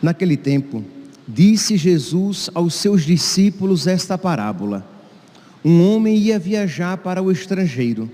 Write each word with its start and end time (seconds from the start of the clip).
Naquele 0.00 0.36
tempo, 0.36 0.84
disse 1.26 1.76
Jesus 1.76 2.48
aos 2.54 2.74
seus 2.74 3.04
discípulos 3.04 3.86
esta 3.86 4.16
parábola: 4.16 4.86
Um 5.64 5.82
homem 5.88 6.16
ia 6.16 6.38
viajar 6.38 6.98
para 6.98 7.22
o 7.22 7.32
estrangeiro, 7.32 8.10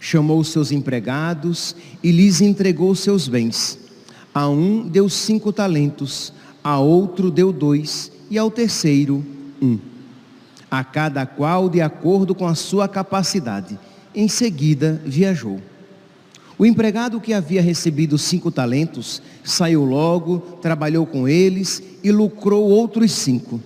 chamou 0.00 0.42
seus 0.42 0.72
empregados 0.72 1.76
e 2.02 2.10
lhes 2.10 2.40
entregou 2.40 2.94
seus 2.94 3.28
bens. 3.28 3.78
A 4.34 4.48
um 4.48 4.88
deu 4.88 5.08
cinco 5.08 5.52
talentos, 5.52 6.32
a 6.64 6.78
outro 6.78 7.30
deu 7.30 7.52
dois 7.52 8.10
e 8.30 8.36
ao 8.36 8.50
terceiro 8.50 9.24
um, 9.60 9.78
a 10.70 10.82
cada 10.82 11.24
qual 11.26 11.68
de 11.68 11.80
acordo 11.80 12.34
com 12.34 12.46
a 12.46 12.54
sua 12.54 12.88
capacidade. 12.88 13.78
Em 14.14 14.26
seguida, 14.26 15.00
viajou. 15.04 15.60
O 16.58 16.66
empregado 16.66 17.20
que 17.20 17.32
havia 17.32 17.62
recebido 17.62 18.18
cinco 18.18 18.50
talentos 18.50 19.22
saiu 19.42 19.84
logo, 19.84 20.38
trabalhou 20.60 21.06
com 21.06 21.26
eles 21.26 21.82
e 22.04 22.12
lucrou 22.12 22.68
outros 22.68 23.12
cinco. 23.12 23.60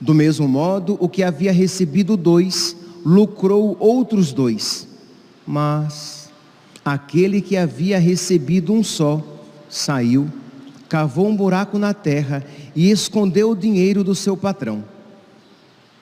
Do 0.00 0.14
mesmo 0.14 0.48
modo, 0.48 0.96
o 1.00 1.08
que 1.08 1.22
havia 1.22 1.52
recebido 1.52 2.16
dois, 2.16 2.76
lucrou 3.04 3.76
outros 3.78 4.32
dois. 4.32 4.88
Mas 5.46 6.30
aquele 6.84 7.40
que 7.42 7.56
havia 7.56 7.98
recebido 7.98 8.72
um 8.72 8.82
só, 8.82 9.22
saiu, 9.68 10.28
cavou 10.88 11.28
um 11.28 11.36
buraco 11.36 11.78
na 11.78 11.92
terra 11.92 12.44
e 12.74 12.90
escondeu 12.90 13.50
o 13.50 13.56
dinheiro 13.56 14.02
do 14.02 14.14
seu 14.14 14.36
patrão. 14.36 14.82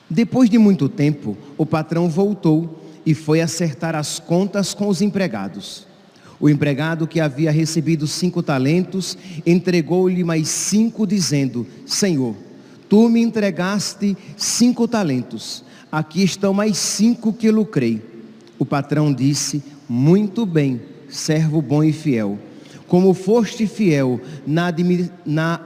Depois 0.09 0.49
de 0.49 0.59
muito 0.59 0.89
tempo, 0.89 1.37
o 1.57 1.67
patrão 1.67 2.09
voltou 2.09 2.81
e 3.05 3.15
foi 3.15 3.41
acertar 3.41 3.97
as 3.97 4.19
contas 4.19 4.73
com 4.73 4.87
os 4.89 5.03
empregados. 5.03 5.88
O 6.41 6.49
empregado 6.49 7.07
que 7.07 7.19
havia 7.19 7.51
recebido 7.51 8.07
cinco 8.07 8.43
talentos 8.43 9.19
entregou-lhe 9.45 10.23
mais 10.23 10.49
cinco, 10.49 11.07
dizendo: 11.07 11.67
Senhor, 11.85 12.37
tu 12.89 13.09
me 13.09 13.21
entregaste 13.21 14.17
cinco 14.37 14.87
talentos, 14.87 15.65
aqui 15.91 16.23
estão 16.23 16.55
mais 16.55 16.77
cinco 16.77 17.33
que 17.33 17.51
lucrei. 17.51 18.01
O 18.59 18.65
patrão 18.65 19.13
disse: 19.13 19.63
Muito 19.89 20.47
bem, 20.47 20.81
servo 21.09 21.61
bom 21.61 21.83
e 21.83 21.93
fiel. 21.93 22.39
Como 22.87 23.13
foste 23.13 23.67
fiel 23.67 24.21
na 24.47 24.73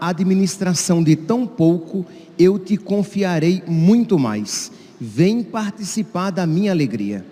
administração 0.01 1.03
de 1.05 1.15
tão 1.15 1.47
pouco, 1.47 2.05
eu 2.39 2.59
te 2.59 2.77
confiarei 2.77 3.63
muito 3.67 4.19
mais. 4.19 4.73
Vem 5.01 5.43
participar 5.43 6.31
da 6.31 6.47
minha 6.47 6.73
alegria. 6.73 7.32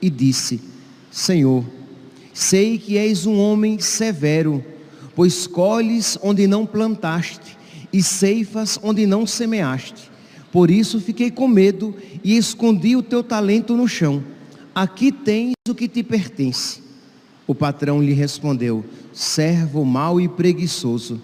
e 0.00 0.08
disse: 0.08 0.60
Senhor, 1.10 1.64
sei 2.32 2.78
que 2.78 2.96
és 2.96 3.26
um 3.26 3.38
homem 3.38 3.78
severo, 3.78 4.64
pois 5.14 5.46
colhes 5.46 6.18
onde 6.22 6.46
não 6.46 6.66
plantaste 6.66 7.56
e 7.92 8.02
ceifas 8.02 8.78
onde 8.82 9.06
não 9.06 9.26
semeaste. 9.26 10.10
Por 10.52 10.70
isso 10.70 11.00
fiquei 11.00 11.30
com 11.30 11.46
medo 11.46 11.94
e 12.24 12.36
escondi 12.36 12.96
o 12.96 13.02
teu 13.02 13.22
talento 13.22 13.76
no 13.76 13.86
chão. 13.86 14.22
Aqui 14.74 15.12
tens 15.12 15.52
o 15.68 15.74
que 15.74 15.88
te 15.88 16.02
pertence. 16.02 16.82
O 17.46 17.54
patrão 17.54 18.02
lhe 18.02 18.12
respondeu: 18.12 18.84
Servo 19.12 19.84
mau 19.84 20.20
e 20.20 20.28
preguiçoso 20.28 21.20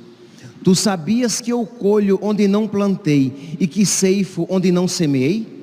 Tu 0.67 0.75
sabias 0.75 1.41
que 1.41 1.53
eu 1.53 1.65
colho 1.65 2.19
onde 2.21 2.49
não 2.49 2.67
plantei 2.67 3.57
e 3.61 3.69
que 3.69 3.87
ceifo 3.87 4.49
onde 4.51 4.73
não 4.73 4.89
semeei? 4.89 5.56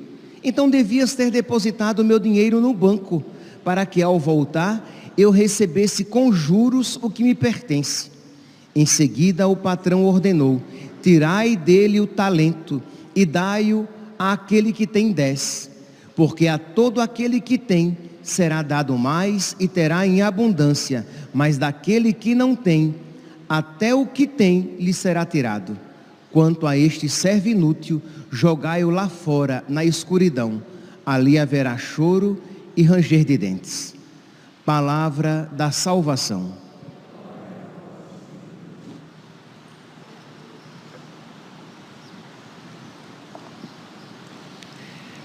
Então 0.44 0.70
devias 0.70 1.14
ter 1.14 1.32
depositado 1.32 2.00
o 2.00 2.06
meu 2.06 2.20
dinheiro 2.20 2.60
no 2.60 2.74
banco, 2.74 3.24
para 3.64 3.86
que 3.86 4.02
ao 4.02 4.20
voltar 4.20 4.88
eu 5.18 5.32
recebesse 5.32 6.04
com 6.04 6.32
juros 6.32 7.00
o 7.02 7.10
que 7.10 7.24
me 7.24 7.34
pertence. 7.34 8.12
Em 8.76 8.86
seguida 8.86 9.48
o 9.48 9.56
patrão 9.56 10.04
ordenou: 10.06 10.62
Tirai 11.02 11.56
dele 11.56 12.00
o 12.00 12.08
talento 12.08 12.82
e 13.16 13.26
dai-o 13.26 13.88
àquele 14.18 14.74
que 14.74 14.88
tem 14.88 15.12
dez, 15.12 15.70
porque 16.16 16.48
a 16.48 16.58
todo 16.58 17.00
aquele 17.00 17.40
que 17.40 17.58
tem 17.58 17.98
será 18.22 18.62
dado 18.62 18.98
mais 18.98 19.56
e 19.60 19.68
terá 19.68 20.08
em 20.08 20.22
abundância, 20.22 21.06
mas 21.34 21.58
daquele 21.58 22.14
que 22.14 22.34
não 22.34 22.56
tem, 22.56 22.96
até 23.48 23.94
o 23.94 24.06
que 24.06 24.26
tem 24.26 24.76
lhe 24.80 24.94
será 24.94 25.26
tirado. 25.26 25.78
Quanto 26.34 26.68
a 26.68 26.76
este 26.76 27.08
servo 27.08 27.48
inútil, 27.48 28.02
jogai-o 28.30 28.90
lá 28.90 29.08
fora, 29.08 29.64
na 29.70 29.86
escuridão. 29.86 30.62
Ali 31.06 31.38
haverá 31.38 31.78
choro 31.78 32.42
e 32.76 32.84
ranger 32.84 33.24
de 33.24 33.38
dentes. 33.38 33.94
Palavra 34.66 35.50
da 35.56 35.72
salvação. 35.72 36.54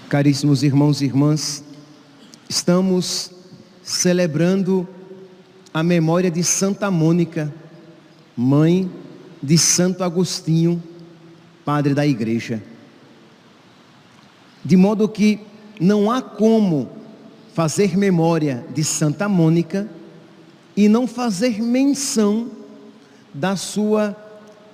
Caríssimos 0.07 0.63
irmãos 0.63 1.01
e 1.01 1.05
irmãs, 1.05 1.63
estamos 2.47 3.31
celebrando 3.83 4.87
a 5.73 5.83
memória 5.83 6.31
de 6.31 6.43
Santa 6.43 6.89
Mônica 6.89 7.53
mãe 8.39 8.89
de 9.43 9.57
Santo 9.57 10.01
Agostinho, 10.01 10.81
padre 11.69 11.93
da 11.93 12.03
igreja. 12.03 12.63
De 14.65 14.75
modo 14.75 15.07
que 15.07 15.39
não 15.79 16.09
há 16.09 16.19
como 16.19 16.89
fazer 17.53 17.95
memória 17.95 18.65
de 18.73 18.83
Santa 18.83 19.29
Mônica 19.29 19.87
e 20.75 20.89
não 20.89 21.05
fazer 21.05 21.61
menção 21.61 22.49
da 23.31 23.55
sua 23.55 24.17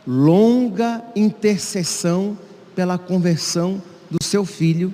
longa 0.08 1.04
intercessão 1.14 2.38
pela 2.74 2.98
conversão 2.98 3.84
do 4.10 4.24
seu 4.24 4.46
filho, 4.46 4.94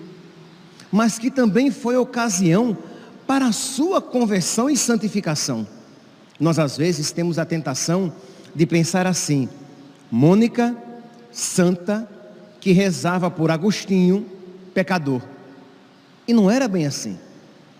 mas 0.92 1.20
que 1.20 1.30
também 1.30 1.70
foi 1.70 1.98
ocasião 1.98 2.76
para 3.28 3.46
a 3.46 3.52
sua 3.52 4.02
conversão 4.02 4.68
e 4.72 4.76
santificação. 4.76 5.68
Nós 6.40 6.58
às 6.58 6.76
vezes 6.76 7.12
temos 7.12 7.38
a 7.38 7.46
tentação 7.46 8.12
de 8.56 8.66
pensar 8.66 9.06
assim: 9.06 9.48
Mônica, 10.10 10.76
santa, 11.32 12.08
que 12.60 12.72
rezava 12.72 13.30
por 13.30 13.50
Agostinho, 13.50 14.26
pecador. 14.74 15.22
E 16.28 16.34
não 16.34 16.50
era 16.50 16.68
bem 16.68 16.86
assim. 16.86 17.18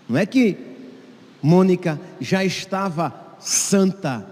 Não 0.08 0.18
é 0.18 0.26
que 0.26 0.56
Mônica 1.40 2.00
já 2.20 2.44
estava 2.44 3.12
santa, 3.38 4.26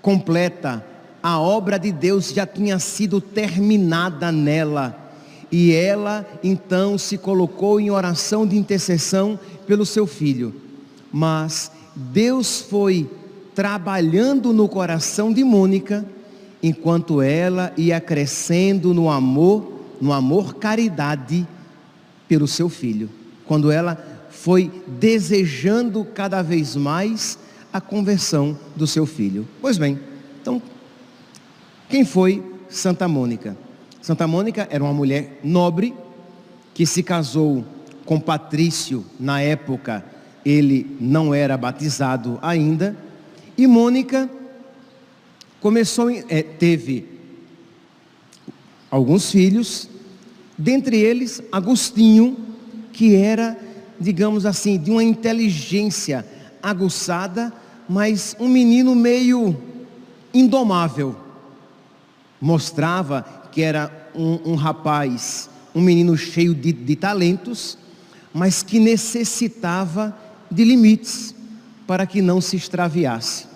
completa, 0.00 0.84
a 1.22 1.38
obra 1.38 1.78
de 1.78 1.92
Deus 1.92 2.30
já 2.30 2.46
tinha 2.46 2.78
sido 2.78 3.20
terminada 3.20 4.30
nela. 4.30 4.96
E 5.50 5.72
ela 5.72 6.26
então 6.42 6.96
se 6.96 7.18
colocou 7.18 7.80
em 7.80 7.90
oração 7.90 8.46
de 8.46 8.56
intercessão 8.56 9.38
pelo 9.66 9.84
seu 9.84 10.06
filho. 10.06 10.54
Mas 11.12 11.70
Deus 11.94 12.60
foi 12.60 13.10
trabalhando 13.54 14.52
no 14.52 14.68
coração 14.68 15.32
de 15.32 15.42
Mônica, 15.42 16.06
enquanto 16.62 17.22
ela 17.22 17.72
ia 17.76 18.00
crescendo 18.00 18.92
no 18.92 19.08
amor, 19.08 19.80
no 20.00 20.12
amor 20.12 20.56
caridade 20.56 21.46
pelo 22.26 22.46
seu 22.46 22.68
filho. 22.68 23.08
Quando 23.46 23.70
ela 23.70 23.96
foi 24.30 24.70
desejando 24.86 26.04
cada 26.04 26.42
vez 26.42 26.76
mais 26.76 27.38
a 27.72 27.80
conversão 27.80 28.56
do 28.76 28.86
seu 28.86 29.06
filho. 29.06 29.46
Pois 29.60 29.78
bem, 29.78 29.98
então, 30.40 30.62
quem 31.88 32.04
foi 32.04 32.42
Santa 32.68 33.08
Mônica? 33.08 33.56
Santa 34.00 34.26
Mônica 34.26 34.66
era 34.70 34.82
uma 34.82 34.92
mulher 34.92 35.40
nobre 35.42 35.94
que 36.74 36.86
se 36.86 37.02
casou 37.02 37.64
com 38.04 38.20
Patrício 38.20 39.04
na 39.18 39.40
época, 39.40 40.04
ele 40.44 40.96
não 41.00 41.34
era 41.34 41.56
batizado 41.56 42.38
ainda, 42.40 42.96
e 43.56 43.66
Mônica 43.66 44.30
começou, 45.60 46.10
é, 46.10 46.42
teve 46.42 47.06
alguns 48.90 49.30
filhos, 49.30 49.88
dentre 50.56 50.96
eles 50.96 51.42
Agostinho, 51.52 52.36
que 52.92 53.14
era, 53.14 53.56
digamos 54.00 54.46
assim, 54.46 54.78
de 54.78 54.90
uma 54.90 55.04
inteligência 55.04 56.26
aguçada, 56.62 57.52
mas 57.88 58.36
um 58.38 58.48
menino 58.48 58.94
meio 58.94 59.56
indomável. 60.32 61.16
Mostrava 62.40 63.22
que 63.50 63.62
era 63.62 64.10
um, 64.14 64.52
um 64.52 64.54
rapaz, 64.54 65.48
um 65.74 65.80
menino 65.80 66.16
cheio 66.16 66.54
de, 66.54 66.72
de 66.72 66.96
talentos, 66.96 67.78
mas 68.32 68.62
que 68.62 68.78
necessitava 68.78 70.16
de 70.50 70.64
limites 70.64 71.34
para 71.86 72.06
que 72.06 72.20
não 72.20 72.40
se 72.40 72.56
extraviasse. 72.56 73.47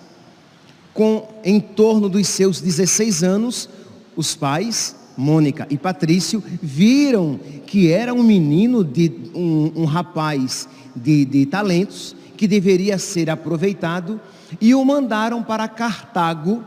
Com 0.93 1.27
em 1.43 1.59
torno 1.59 2.07
dos 2.07 2.27
seus 2.27 2.61
16 2.61 3.23
anos, 3.23 3.69
os 4.15 4.35
pais, 4.35 4.95
Mônica 5.17 5.67
e 5.69 5.77
Patrício, 5.77 6.43
viram 6.61 7.39
que 7.65 7.91
era 7.91 8.13
um 8.13 8.23
menino 8.23 8.83
de 8.83 9.11
um, 9.33 9.71
um 9.75 9.85
rapaz 9.85 10.67
de, 10.95 11.25
de 11.25 11.45
talentos 11.45 12.15
que 12.37 12.47
deveria 12.47 12.97
ser 12.97 13.29
aproveitado 13.29 14.19
e 14.59 14.75
o 14.75 14.83
mandaram 14.83 15.41
para 15.41 15.67
Cartago 15.67 16.63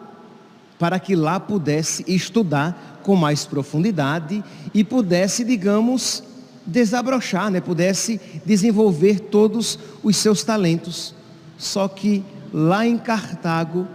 para 0.78 0.98
que 0.98 1.16
lá 1.16 1.40
pudesse 1.40 2.04
estudar 2.06 3.00
com 3.02 3.16
mais 3.16 3.46
profundidade 3.46 4.44
e 4.74 4.84
pudesse, 4.84 5.44
digamos, 5.44 6.22
desabrochar, 6.66 7.50
né? 7.50 7.60
pudesse 7.60 8.20
desenvolver 8.44 9.20
todos 9.20 9.78
os 10.02 10.16
seus 10.16 10.42
talentos. 10.42 11.14
Só 11.56 11.88
que 11.88 12.22
lá 12.52 12.86
em 12.86 12.98
Cartago 12.98 13.86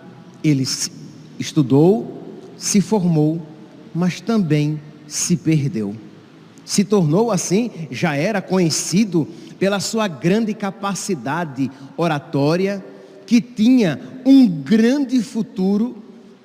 ele 0.43 0.65
estudou, 1.39 2.21
se 2.57 2.81
formou, 2.81 3.41
mas 3.93 4.21
também 4.21 4.79
se 5.07 5.35
perdeu. 5.35 5.95
Se 6.63 6.83
tornou 6.83 7.31
assim, 7.31 7.69
já 7.89 8.15
era 8.15 8.41
conhecido 8.41 9.27
pela 9.59 9.79
sua 9.79 10.07
grande 10.07 10.53
capacidade 10.53 11.69
oratória, 11.97 12.83
que 13.25 13.41
tinha 13.41 13.99
um 14.25 14.47
grande 14.47 15.21
futuro, 15.21 15.97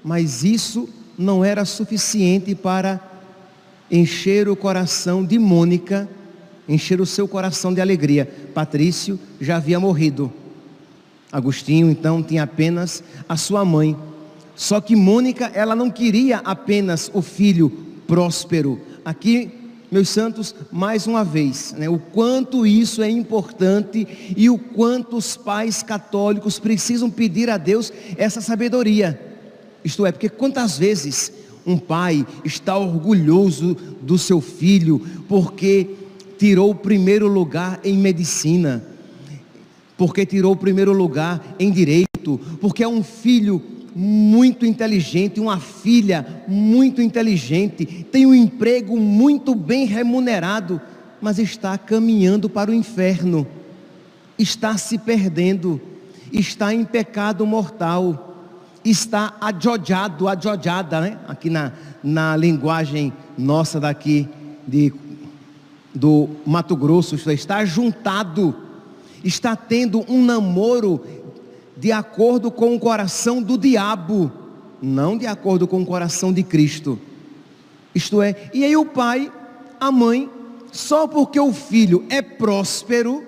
mas 0.04 0.44
isso 0.44 0.88
não 1.18 1.44
era 1.44 1.64
suficiente 1.64 2.54
para 2.54 3.00
encher 3.90 4.48
o 4.48 4.56
coração 4.56 5.24
de 5.24 5.38
Mônica, 5.38 6.08
encher 6.68 7.00
o 7.00 7.06
seu 7.06 7.26
coração 7.28 7.72
de 7.72 7.80
alegria. 7.80 8.28
Patrício 8.52 9.18
já 9.40 9.56
havia 9.56 9.78
morrido. 9.78 10.32
Agostinho 11.30 11.90
então 11.90 12.22
tinha 12.22 12.42
apenas 12.42 13.02
a 13.28 13.36
sua 13.36 13.64
mãe. 13.64 13.96
Só 14.54 14.80
que 14.80 14.96
Mônica, 14.96 15.50
ela 15.54 15.76
não 15.76 15.90
queria 15.90 16.38
apenas 16.38 17.10
o 17.12 17.20
filho 17.20 17.70
próspero. 18.06 18.80
Aqui, 19.04 19.50
meus 19.90 20.08
santos, 20.08 20.54
mais 20.72 21.06
uma 21.06 21.22
vez, 21.22 21.74
né, 21.76 21.88
o 21.88 21.98
quanto 21.98 22.66
isso 22.66 23.02
é 23.02 23.10
importante 23.10 24.34
e 24.36 24.48
o 24.48 24.58
quanto 24.58 25.16
os 25.16 25.36
pais 25.36 25.82
católicos 25.82 26.58
precisam 26.58 27.10
pedir 27.10 27.50
a 27.50 27.58
Deus 27.58 27.92
essa 28.16 28.40
sabedoria. 28.40 29.20
Isto 29.84 30.06
é, 30.06 30.12
porque 30.12 30.28
quantas 30.28 30.78
vezes 30.78 31.32
um 31.66 31.76
pai 31.76 32.26
está 32.44 32.76
orgulhoso 32.76 33.76
do 34.00 34.16
seu 34.16 34.40
filho 34.40 35.04
porque 35.28 35.90
tirou 36.38 36.70
o 36.70 36.74
primeiro 36.74 37.26
lugar 37.26 37.80
em 37.84 37.96
medicina, 37.96 38.84
porque 39.96 40.26
tirou 40.26 40.52
o 40.52 40.56
primeiro 40.56 40.92
lugar 40.92 41.42
em 41.58 41.70
direito, 41.70 42.40
porque 42.60 42.82
é 42.82 42.88
um 42.88 43.02
filho 43.02 43.62
muito 43.94 44.66
inteligente, 44.66 45.40
uma 45.40 45.58
filha 45.58 46.44
muito 46.46 47.00
inteligente, 47.00 48.06
tem 48.10 48.26
um 48.26 48.34
emprego 48.34 48.98
muito 48.98 49.54
bem 49.54 49.86
remunerado, 49.86 50.80
mas 51.20 51.38
está 51.38 51.78
caminhando 51.78 52.48
para 52.48 52.70
o 52.70 52.74
inferno, 52.74 53.46
está 54.38 54.76
se 54.76 54.98
perdendo, 54.98 55.80
está 56.30 56.74
em 56.74 56.84
pecado 56.84 57.46
mortal 57.46 58.26
está 58.90 59.34
adjojado, 59.40 60.28
adjojada, 60.28 61.00
né? 61.00 61.18
aqui 61.26 61.50
na, 61.50 61.72
na 62.02 62.36
linguagem 62.36 63.12
nossa 63.36 63.80
daqui 63.80 64.28
de, 64.66 64.92
do 65.94 66.28
Mato 66.46 66.76
Grosso, 66.76 67.16
está 67.30 67.64
juntado, 67.64 68.54
está 69.26 69.56
tendo 69.56 70.04
um 70.08 70.24
namoro 70.24 71.04
de 71.76 71.92
acordo 71.92 72.50
com 72.50 72.74
o 72.74 72.80
coração 72.80 73.42
do 73.42 73.58
diabo, 73.58 74.32
não 74.80 75.18
de 75.18 75.26
acordo 75.26 75.66
com 75.66 75.82
o 75.82 75.86
coração 75.86 76.32
de 76.32 76.42
Cristo. 76.42 76.98
Isto 77.94 78.22
é, 78.22 78.50
e 78.54 78.64
aí 78.64 78.76
o 78.76 78.86
pai, 78.86 79.30
a 79.80 79.90
mãe, 79.90 80.30
só 80.72 81.06
porque 81.06 81.40
o 81.40 81.52
filho 81.52 82.04
é 82.08 82.22
próspero, 82.22 83.24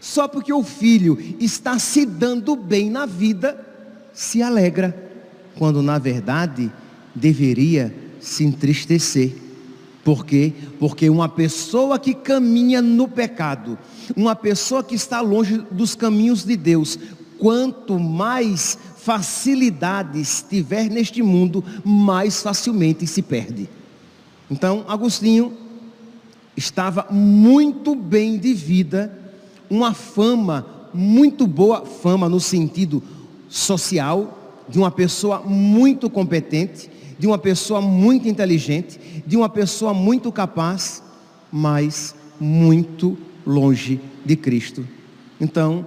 só 0.00 0.26
porque 0.26 0.52
o 0.52 0.62
filho 0.62 1.18
está 1.38 1.78
se 1.78 2.04
dando 2.06 2.56
bem 2.56 2.90
na 2.90 3.06
vida, 3.06 3.66
se 4.12 4.42
alegra, 4.42 5.10
quando 5.56 5.82
na 5.82 5.98
verdade 5.98 6.70
deveria 7.14 7.94
se 8.20 8.44
entristecer. 8.44 9.34
Por 10.04 10.24
quê? 10.24 10.52
Porque 10.78 11.10
uma 11.10 11.28
pessoa 11.28 11.98
que 11.98 12.14
caminha 12.14 12.80
no 12.80 13.06
pecado, 13.06 13.78
uma 14.16 14.34
pessoa 14.34 14.82
que 14.82 14.94
está 14.94 15.20
longe 15.20 15.58
dos 15.70 15.94
caminhos 15.94 16.42
de 16.44 16.56
Deus, 16.56 16.98
quanto 17.38 17.98
mais 17.98 18.78
facilidades 18.96 20.44
tiver 20.48 20.88
neste 20.90 21.22
mundo, 21.22 21.64
mais 21.84 22.42
facilmente 22.42 23.06
se 23.06 23.22
perde. 23.22 23.68
Então, 24.50 24.84
Agostinho 24.88 25.56
estava 26.56 27.06
muito 27.10 27.94
bem 27.94 28.38
de 28.38 28.52
vida, 28.52 29.16
uma 29.68 29.94
fama 29.94 30.66
muito 30.92 31.46
boa, 31.46 31.86
fama 31.86 32.28
no 32.28 32.40
sentido 32.40 33.02
social, 33.48 34.36
de 34.68 34.78
uma 34.78 34.90
pessoa 34.90 35.40
muito 35.40 36.10
competente, 36.10 36.90
de 37.20 37.26
uma 37.26 37.36
pessoa 37.36 37.82
muito 37.82 38.26
inteligente, 38.26 38.98
de 39.26 39.36
uma 39.36 39.50
pessoa 39.50 39.92
muito 39.92 40.32
capaz, 40.32 41.02
mas 41.52 42.14
muito 42.40 43.18
longe 43.46 44.00
de 44.24 44.36
Cristo. 44.36 44.88
Então, 45.38 45.86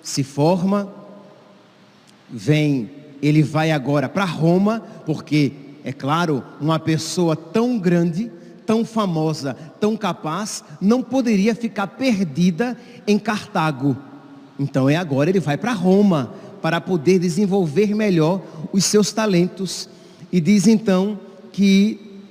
se 0.00 0.22
forma, 0.22 0.88
vem, 2.30 2.88
ele 3.20 3.42
vai 3.42 3.72
agora 3.72 4.08
para 4.08 4.24
Roma, 4.24 4.80
porque, 5.04 5.50
é 5.82 5.92
claro, 5.92 6.44
uma 6.60 6.78
pessoa 6.78 7.34
tão 7.34 7.76
grande, 7.76 8.30
tão 8.64 8.84
famosa, 8.84 9.54
tão 9.80 9.96
capaz, 9.96 10.62
não 10.80 11.02
poderia 11.02 11.56
ficar 11.56 11.88
perdida 11.88 12.78
em 13.04 13.18
Cartago. 13.18 13.96
Então 14.56 14.88
é 14.88 14.94
agora 14.94 15.28
ele 15.28 15.40
vai 15.40 15.56
para 15.56 15.72
Roma, 15.72 16.32
para 16.62 16.80
poder 16.80 17.18
desenvolver 17.18 17.96
melhor 17.96 18.40
os 18.72 18.84
seus 18.84 19.10
talentos. 19.10 19.88
E 20.30 20.40
diz 20.40 20.66
então 20.66 21.18
que 21.52 22.22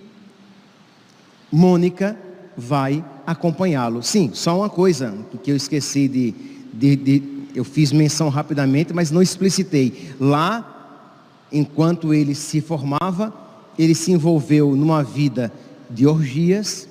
Mônica 1.51 2.18
vai 2.56 3.04
acompanhá-lo. 3.25 4.04
Sim, 4.04 4.32
só 4.34 4.58
uma 4.58 4.70
coisa 4.70 5.18
que 5.44 5.51
eu 5.51 5.56
esqueci 5.56 6.08
de, 6.08 6.36
de, 6.74 6.96
de, 6.96 7.24
eu 7.56 7.63
fiz 7.63 7.92
menção 7.92 8.30
rapidamente, 8.30 8.94
mas 8.94 9.12
não 9.12 9.22
explicitei. 9.22 10.12
Lá, 10.20 11.06
enquanto 11.51 12.13
ele 12.13 12.36
se 12.36 12.62
formava, 12.62 13.34
ele 13.77 13.96
se 13.96 14.12
envolveu 14.12 14.75
numa 14.75 15.04
vida 15.04 15.51
de 15.89 16.06
orgias, 16.06 16.88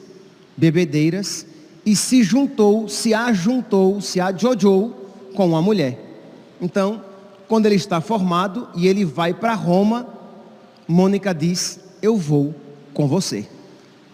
bebedeiras 0.57 1.47
e 1.85 1.95
se 1.95 2.23
juntou, 2.23 2.89
se 2.89 3.15
ajuntou, 3.15 4.01
se 4.01 4.21
adjojou 4.21 5.13
com 5.35 5.47
uma 5.47 5.63
mulher. 5.63 6.03
Então, 6.61 7.03
quando 7.47 7.67
ele 7.67 7.77
está 7.77 8.01
formado 8.01 8.69
e 8.75 8.89
ele 8.89 9.05
vai 9.05 9.33
para 9.33 9.55
Roma, 9.55 10.07
Mônica 10.87 11.35
diz: 11.35 11.81
Eu 12.00 12.16
vou 12.16 12.55
com 12.93 13.07
você. 13.07 13.47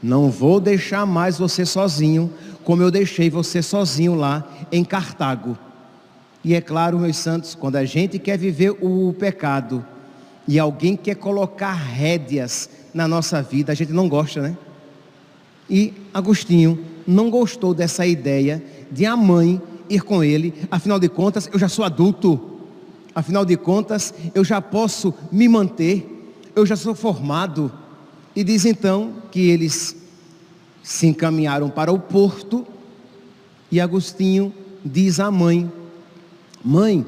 Não 0.02 0.30
vou 0.30 0.58
deixar 0.58 1.06
mais 1.06 1.38
você 1.38 1.64
sozinho, 1.64 2.32
como 2.64 2.82
eu 2.82 2.90
deixei 2.90 3.30
você 3.30 3.62
sozinho 3.62 4.14
lá 4.14 4.48
em 4.70 4.84
Cartago. 4.84 5.56
E 6.42 6.54
é 6.54 6.60
claro, 6.60 6.98
meus 6.98 7.16
santos, 7.16 7.54
quando 7.54 7.76
a 7.76 7.84
gente 7.84 8.18
quer 8.18 8.36
viver 8.36 8.70
o 8.80 9.14
pecado 9.16 9.84
e 10.48 10.58
alguém 10.58 10.96
quer 10.96 11.14
colocar 11.14 11.72
rédeas 11.72 12.68
na 12.92 13.06
nossa 13.06 13.40
vida, 13.40 13.70
a 13.70 13.74
gente 13.76 13.92
não 13.92 14.08
gosta, 14.08 14.42
né? 14.42 14.56
E 15.70 15.94
Agostinho 16.12 16.84
não 17.06 17.30
gostou 17.30 17.72
dessa 17.72 18.04
ideia 18.04 18.60
de 18.90 19.06
a 19.06 19.16
mãe 19.16 19.62
ir 19.88 20.02
com 20.02 20.24
ele, 20.24 20.52
afinal 20.68 20.98
de 20.98 21.08
contas, 21.08 21.48
eu 21.52 21.58
já 21.58 21.68
sou 21.68 21.84
adulto 21.84 22.52
Afinal 23.14 23.44
de 23.44 23.56
contas, 23.56 24.14
eu 24.34 24.42
já 24.42 24.60
posso 24.60 25.12
me 25.30 25.46
manter, 25.46 26.11
eu 26.54 26.66
já 26.66 26.76
sou 26.76 26.94
formado. 26.94 27.72
E 28.34 28.42
diz 28.42 28.64
então 28.64 29.14
que 29.30 29.50
eles 29.50 29.96
se 30.82 31.06
encaminharam 31.06 31.68
para 31.68 31.92
o 31.92 31.98
porto 31.98 32.66
e 33.70 33.80
Agostinho 33.80 34.52
diz 34.84 35.18
à 35.18 35.30
mãe: 35.30 35.70
Mãe, 36.62 37.06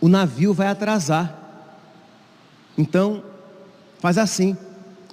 o 0.00 0.08
navio 0.08 0.54
vai 0.54 0.68
atrasar. 0.68 1.34
Então, 2.76 3.22
faz 3.98 4.18
assim: 4.18 4.56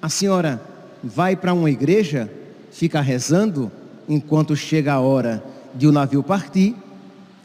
a 0.01 0.07
senhora 0.09 0.61
vai 1.03 1.35
para 1.35 1.53
uma 1.53 1.69
igreja, 1.69 2.31
fica 2.71 3.01
rezando, 3.01 3.71
enquanto 4.07 4.55
chega 4.55 4.93
a 4.93 4.99
hora 4.99 5.43
de 5.73 5.87
o 5.87 5.91
navio 5.91 6.23
partir. 6.23 6.75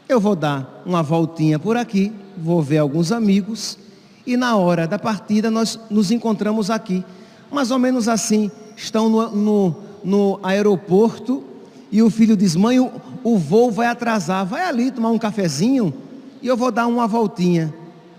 Eu 0.07 0.19
vou 0.19 0.35
dar 0.35 0.81
uma 0.85 1.03
voltinha 1.03 1.59
por 1.59 1.77
aqui, 1.77 2.11
vou 2.37 2.61
ver 2.61 2.79
alguns 2.79 3.11
amigos, 3.11 3.77
e 4.25 4.37
na 4.37 4.55
hora 4.55 4.87
da 4.87 4.99
partida 4.99 5.49
nós 5.49 5.79
nos 5.89 6.11
encontramos 6.11 6.69
aqui. 6.69 7.03
Mais 7.51 7.71
ou 7.71 7.79
menos 7.79 8.07
assim, 8.07 8.51
estão 8.75 9.09
no, 9.09 9.29
no, 9.29 9.75
no 10.03 10.39
aeroporto 10.43 11.43
e 11.91 12.01
o 12.01 12.09
filho 12.09 12.37
diz: 12.37 12.55
Mãe, 12.55 12.79
o, 12.79 12.91
o 13.23 13.37
voo 13.37 13.71
vai 13.71 13.87
atrasar, 13.87 14.45
vai 14.45 14.63
ali 14.63 14.91
tomar 14.91 15.09
um 15.09 15.17
cafezinho 15.17 15.93
e 16.41 16.47
eu 16.47 16.55
vou 16.55 16.71
dar 16.71 16.87
uma 16.87 17.07
voltinha. 17.07 17.73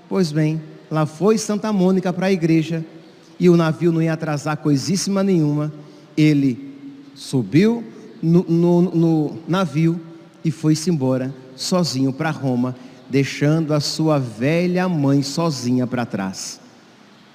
Pois 0.08 0.32
bem, 0.32 0.60
lá 0.90 1.06
foi 1.06 1.38
Santa 1.38 1.72
Mônica 1.72 2.12
para 2.12 2.26
a 2.26 2.32
igreja 2.32 2.84
e 3.38 3.48
o 3.48 3.56
navio 3.56 3.92
não 3.92 4.02
ia 4.02 4.12
atrasar 4.12 4.56
coisíssima 4.56 5.22
nenhuma. 5.22 5.72
Ele 6.16 6.74
subiu 7.14 7.84
no, 8.22 8.44
no, 8.48 8.82
no 8.82 9.38
navio 9.46 10.00
e 10.44 10.50
foi-se 10.50 10.90
embora 10.90 11.32
sozinho 11.54 12.12
para 12.12 12.30
Roma, 12.30 12.74
deixando 13.10 13.74
a 13.74 13.80
sua 13.80 14.18
velha 14.18 14.88
mãe 14.88 15.22
sozinha 15.22 15.86
para 15.86 16.06
trás. 16.06 16.60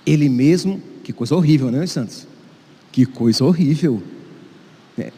Ele 0.06 0.30
mesmo, 0.30 0.82
que 1.04 1.12
coisa 1.12 1.36
horrível, 1.36 1.70
né, 1.70 1.86
Santos? 1.86 2.26
Que 2.92 3.06
coisa 3.06 3.44
horrível. 3.44 4.02
É. 4.98 5.12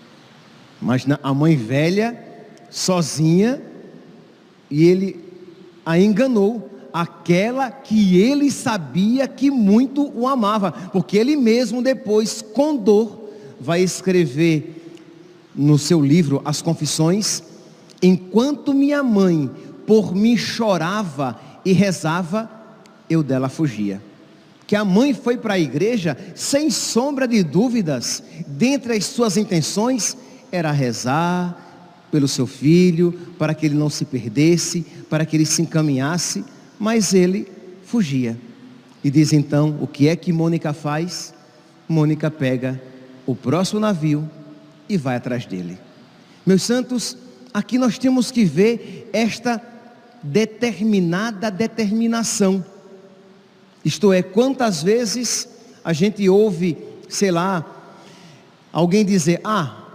Imagina 0.81 1.19
a 1.21 1.33
mãe 1.33 1.55
velha, 1.55 2.17
sozinha, 2.71 3.61
e 4.69 4.83
ele 4.85 5.27
a 5.85 5.97
enganou, 5.97 6.69
aquela 6.91 7.69
que 7.69 8.19
ele 8.19 8.51
sabia 8.51 9.27
que 9.27 9.51
muito 9.51 10.11
o 10.13 10.27
amava, 10.27 10.71
porque 10.91 11.17
ele 11.17 11.35
mesmo 11.35 11.81
depois, 11.81 12.41
com 12.41 12.75
dor, 12.75 13.29
vai 13.59 13.81
escrever 13.81 14.91
no 15.55 15.77
seu 15.77 16.01
livro 16.01 16.41
As 16.43 16.61
Confissões, 16.61 17.43
enquanto 18.01 18.73
minha 18.73 19.01
mãe 19.01 19.49
por 19.87 20.13
mim 20.13 20.35
chorava 20.35 21.39
e 21.63 21.71
rezava, 21.71 22.51
eu 23.09 23.23
dela 23.23 23.47
fugia. 23.47 24.01
Que 24.67 24.75
a 24.75 24.83
mãe 24.83 25.13
foi 25.13 25.37
para 25.37 25.53
a 25.53 25.59
igreja 25.59 26.17
sem 26.35 26.69
sombra 26.69 27.25
de 27.25 27.41
dúvidas, 27.41 28.21
dentre 28.45 28.93
as 28.93 29.05
suas 29.05 29.37
intenções 29.37 30.17
era 30.51 30.73
rezar 30.73 31.63
pelo 32.11 32.27
seu 32.27 32.45
filho, 32.45 33.13
para 33.39 33.53
que 33.53 33.65
ele 33.65 33.75
não 33.75 33.89
se 33.89 34.03
perdesse, 34.03 34.85
para 35.09 35.25
que 35.25 35.37
ele 35.37 35.45
se 35.45 35.61
encaminhasse, 35.61 36.43
mas 36.77 37.13
ele 37.13 37.47
fugia. 37.85 38.37
E 39.01 39.09
diz 39.09 39.31
então: 39.31 39.77
o 39.79 39.87
que 39.87 40.09
é 40.09 40.17
que 40.17 40.33
Mônica 40.33 40.73
faz? 40.73 41.33
Mônica 41.87 42.29
pega 42.29 42.81
o 43.25 43.33
próximo 43.33 43.79
navio 43.79 44.29
e 44.89 44.97
vai 44.97 45.15
atrás 45.15 45.45
dele. 45.45 45.77
Meus 46.45 46.63
santos, 46.63 47.15
aqui 47.53 47.77
nós 47.77 47.97
temos 47.97 48.31
que 48.31 48.43
ver 48.43 49.09
esta 49.13 49.61
determinada 50.31 51.49
determinação. 51.49 52.63
Isto 53.83 54.11
é, 54.11 54.21
quantas 54.21 54.83
vezes 54.83 55.47
a 55.83 55.93
gente 55.93 56.27
ouve, 56.27 56.77
sei 57.07 57.31
lá, 57.31 57.65
alguém 58.71 59.05
dizer: 59.05 59.39
Ah, 59.43 59.85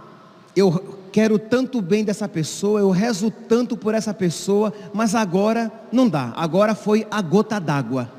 eu 0.55 0.97
quero 1.11 1.37
tanto 1.37 1.81
bem 1.81 2.03
dessa 2.03 2.27
pessoa, 2.27 2.79
eu 2.79 2.89
rezo 2.89 3.29
tanto 3.29 3.77
por 3.77 3.93
essa 3.93 4.13
pessoa, 4.13 4.73
mas 4.93 5.13
agora 5.13 5.71
não 5.91 6.09
dá, 6.09 6.33
agora 6.35 6.73
foi 6.73 7.05
a 7.11 7.21
gota 7.21 7.59
d'água. 7.59 8.11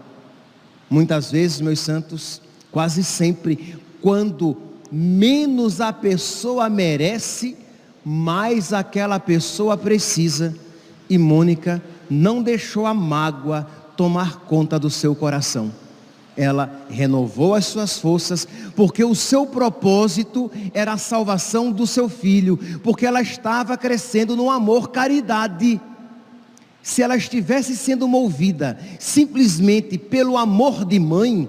Muitas 0.88 1.32
vezes, 1.32 1.60
meus 1.60 1.80
santos, 1.80 2.40
quase 2.70 3.02
sempre, 3.02 3.76
quando 4.00 4.56
menos 4.92 5.80
a 5.80 5.92
pessoa 5.92 6.70
merece, 6.70 7.56
mais 8.04 8.72
aquela 8.72 9.18
pessoa 9.18 9.76
precisa. 9.76 10.54
E 11.08 11.18
Mônica 11.18 11.82
não 12.10 12.42
deixou 12.42 12.86
a 12.86 12.94
mágoa 12.94 13.66
tomar 13.96 14.40
conta 14.40 14.78
do 14.78 14.90
seu 14.90 15.14
coração. 15.14 15.72
Ela 16.36 16.84
renovou 16.90 17.54
as 17.54 17.66
suas 17.66 17.98
forças, 17.98 18.46
porque 18.74 19.04
o 19.04 19.14
seu 19.14 19.46
propósito 19.46 20.50
era 20.72 20.94
a 20.94 20.98
salvação 20.98 21.70
do 21.70 21.86
seu 21.86 22.08
filho, 22.08 22.58
porque 22.82 23.06
ela 23.06 23.22
estava 23.22 23.76
crescendo 23.76 24.36
no 24.36 24.50
amor 24.50 24.90
caridade. 24.90 25.80
Se 26.82 27.02
ela 27.02 27.16
estivesse 27.16 27.76
sendo 27.76 28.08
movida 28.08 28.78
simplesmente 28.98 29.96
pelo 29.96 30.36
amor 30.36 30.84
de 30.84 30.98
mãe, 30.98 31.48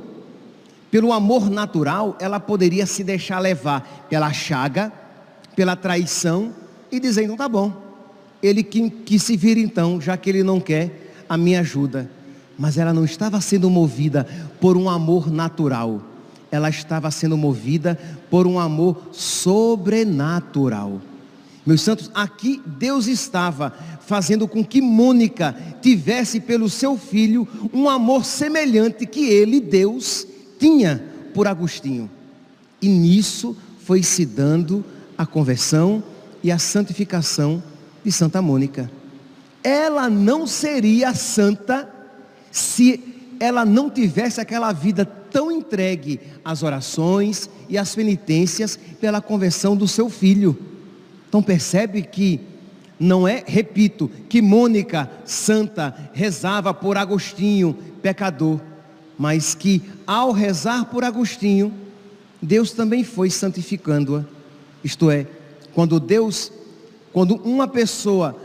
pelo 0.92 1.12
amor 1.12 1.50
natural, 1.50 2.16
ela 2.22 2.40
poderia 2.40 2.86
se 2.86 3.04
deixar 3.04 3.40
levar 3.40 4.06
pela 4.08 4.32
chaga, 4.32 4.94
pela 5.56 5.76
traição 5.76 6.54
e 6.92 7.00
dizer: 7.00 7.24
então 7.24 7.36
tá 7.36 7.50
bom, 7.50 7.85
ele 8.46 8.64
que, 8.64 8.90
que 8.90 9.20
se 9.20 9.36
vira 9.36 9.60
então, 9.60 10.00
já 10.00 10.16
que 10.16 10.30
ele 10.30 10.44
não 10.44 10.60
quer 10.60 11.14
a 11.28 11.38
minha 11.38 11.62
ajuda. 11.62 12.10
Mas 12.58 12.78
ela 12.78 12.94
não 12.94 13.04
estava 13.04 13.42
sendo 13.42 13.70
movida 13.70 14.26
por 14.62 14.78
um 14.78 14.90
amor 14.90 15.32
natural, 15.32 16.02
ela 16.52 16.70
estava 16.70 17.12
sendo 17.12 17.36
movida 17.36 18.00
por 18.30 18.48
um 18.48 18.60
amor 18.60 19.10
sobrenatural. 19.12 21.02
Meus 21.66 21.82
santos, 21.82 22.12
aqui 22.14 22.62
Deus 22.66 23.08
estava 23.08 23.74
fazendo 24.02 24.48
com 24.48 24.64
que 24.64 24.80
Mônica 24.82 25.56
tivesse 25.82 26.40
pelo 26.40 26.70
seu 26.70 26.96
filho 26.96 27.48
um 27.74 27.90
amor 27.90 28.24
semelhante 28.24 29.06
que 29.06 29.26
ele, 29.28 29.60
Deus, 29.60 30.28
tinha 30.60 31.04
por 31.34 31.48
Agostinho. 31.48 32.10
E 32.80 32.88
nisso 32.88 33.58
foi 33.80 34.04
se 34.04 34.26
dando 34.26 34.86
a 35.18 35.26
conversão 35.26 36.04
e 36.44 36.52
a 36.52 36.60
santificação 36.60 37.64
de 38.06 38.12
Santa 38.12 38.42
Mônica. 38.42 38.90
Ela 39.64 40.08
não 40.10 40.46
seria 40.46 41.14
santa 41.16 41.90
se 42.52 43.04
ela 43.40 43.66
não 43.66 43.90
tivesse 43.90 44.40
aquela 44.40 44.72
vida 44.72 45.04
tão 45.04 45.52
entregue 45.52 46.20
às 46.44 46.64
orações 46.64 47.50
e 47.68 47.78
às 47.78 47.94
penitências 47.96 48.80
pela 49.02 49.20
conversão 49.20 49.76
do 49.76 49.88
seu 49.88 50.10
filho. 50.10 50.58
Então 51.28 51.42
percebe 51.42 52.04
que 52.04 52.40
não 53.00 53.28
é, 53.28 53.44
repito, 53.46 54.10
que 54.30 54.42
Mônica 54.42 55.10
santa 55.26 56.10
rezava 56.14 56.74
por 56.74 56.96
Agostinho, 56.96 57.74
pecador, 58.02 58.62
mas 59.18 59.54
que 59.56 59.82
ao 60.06 60.32
rezar 60.32 60.86
por 60.86 61.04
Agostinho, 61.04 61.74
Deus 62.42 62.72
também 62.72 63.04
foi 63.04 63.30
santificando-a. 63.30 64.24
Isto 64.84 65.10
é, 65.10 65.26
quando 65.74 66.00
Deus, 66.00 66.52
quando 67.16 67.36
uma 67.46 67.66
pessoa 67.66 68.36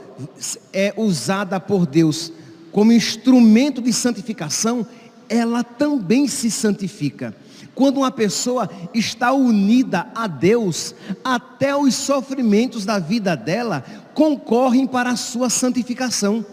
é 0.72 0.94
usada 0.96 1.58
por 1.58 1.84
Deus 1.84 2.32
como 2.70 2.92
instrumento 2.92 3.82
de 3.82 3.92
santificação, 3.92 4.86
ela 5.28 5.64
também 5.64 6.28
se 6.28 6.52
santifica. 6.52 7.34
Quando 7.74 7.96
uma 7.96 8.12
pessoa 8.12 8.70
está 8.94 9.32
unida 9.32 10.06
a 10.14 10.28
Deus, 10.28 10.94
até 11.24 11.74
os 11.74 11.96
sofrimentos 11.96 12.84
da 12.84 13.00
vida 13.00 13.36
dela 13.36 13.84
concorrem 14.14 14.86
para 14.86 15.10
a 15.10 15.16
sua 15.16 15.50
santificação. 15.50 16.46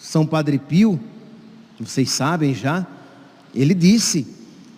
São 0.00 0.24
Padre 0.24 0.60
Pio, 0.60 1.00
vocês 1.80 2.08
sabem 2.08 2.54
já, 2.54 2.86
ele 3.52 3.74
disse 3.74 4.28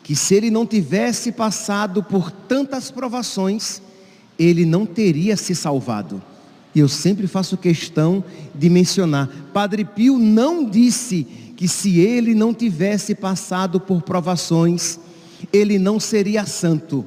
que 0.03 0.17
se 0.17 0.35
ele 0.35 0.51
não 0.51 0.65
tivesse 0.65 1.31
passado 1.31 2.03
por 2.03 2.31
tantas 2.31 2.91
provações, 2.91 3.83
ele 4.39 4.65
não 4.65 4.87
teria 4.87 5.37
se 5.37 5.55
salvado. 5.55 6.23
E 6.75 6.81
eu 6.81 6.89
sempre 6.89 7.27
faço 7.27 7.57
questão 7.57 8.25
de 8.55 8.71
mencionar: 8.71 9.29
Padre 9.53 9.85
Pio 9.85 10.19
não 10.19 10.65
disse 10.65 11.25
que 11.57 11.69
se 11.69 12.01
ele 12.01 12.35
não 12.35 12.53
tivesse 12.53 13.15
passado 13.15 13.79
por 13.79 14.03
provações, 14.03 14.99
ele 15.53 15.79
não 15.79 16.01
seria 16.01 16.47
santo. 16.47 17.05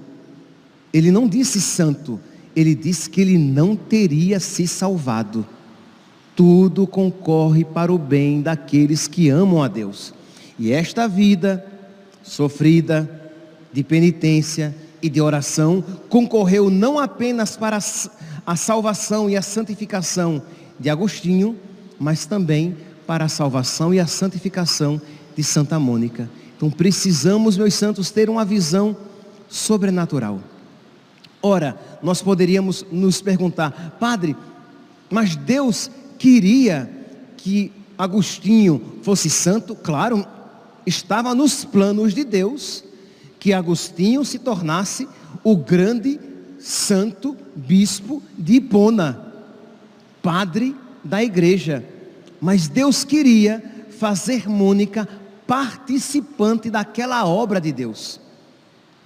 Ele 0.94 1.12
não 1.12 1.28
disse 1.28 1.60
santo, 1.60 2.20
ele 2.56 2.74
disse 2.74 3.10
que 3.10 3.20
ele 3.20 3.38
não 3.38 3.76
teria 3.76 4.40
se 4.40 4.66
salvado. 4.66 5.46
Tudo 6.36 6.88
concorre 6.88 7.66
para 7.66 7.92
o 7.92 7.98
bem 7.98 8.42
daqueles 8.42 9.08
que 9.08 9.30
amam 9.30 9.62
a 9.62 9.68
Deus. 9.68 10.14
E 10.58 10.72
esta 10.72 11.08
vida 11.08 11.66
sofrida 12.24 13.10
de 13.74 13.84
penitência 13.84 14.74
e 15.06 15.10
de 15.10 15.22
oração 15.22 15.84
concorreu 16.10 16.68
não 16.68 16.98
apenas 16.98 17.56
para 17.56 17.78
a 18.44 18.56
salvação 18.56 19.30
e 19.30 19.38
a 19.38 19.42
santificação 19.42 20.42
de 20.80 20.90
Agostinho, 20.90 21.56
mas 22.00 22.26
também 22.26 22.76
para 23.06 23.26
a 23.26 23.30
salvação 23.30 23.94
e 23.94 24.00
a 24.00 24.08
santificação 24.08 25.00
de 25.36 25.44
Santa 25.44 25.78
Mônica. 25.78 26.28
Então 26.58 26.72
precisamos, 26.72 27.56
meus 27.56 27.76
santos, 27.76 28.10
ter 28.10 28.32
uma 28.32 28.44
visão 28.44 28.98
sobrenatural. 29.48 30.40
Ora, 31.40 31.80
nós 32.02 32.24
poderíamos 32.24 32.84
nos 32.92 33.22
perguntar, 33.22 33.98
Padre, 34.00 34.36
mas 35.12 35.36
Deus 35.36 35.92
queria 36.18 36.90
que 37.38 37.72
Agostinho 37.96 38.82
fosse 39.04 39.30
santo? 39.30 39.76
Claro, 39.76 40.26
estava 40.84 41.36
nos 41.36 41.64
planos 41.64 42.12
de 42.12 42.24
Deus 42.24 42.84
que 43.46 43.54
Agostinho 43.54 44.26
se 44.26 44.40
tornasse 44.40 45.08
o 45.44 45.56
grande 45.56 46.20
santo 46.58 47.38
bispo 47.56 48.24
de 48.36 48.56
Hipona, 48.56 49.34
padre 50.20 50.76
da 51.04 51.24
igreja. 51.24 51.86
Mas 52.42 52.68
Deus 52.68 53.04
queria 53.04 53.64
fazer 54.00 54.50
Mônica 54.50 55.08
participante 55.46 56.72
daquela 56.72 57.24
obra 57.28 57.62
de 57.62 57.72
Deus. 57.72 58.20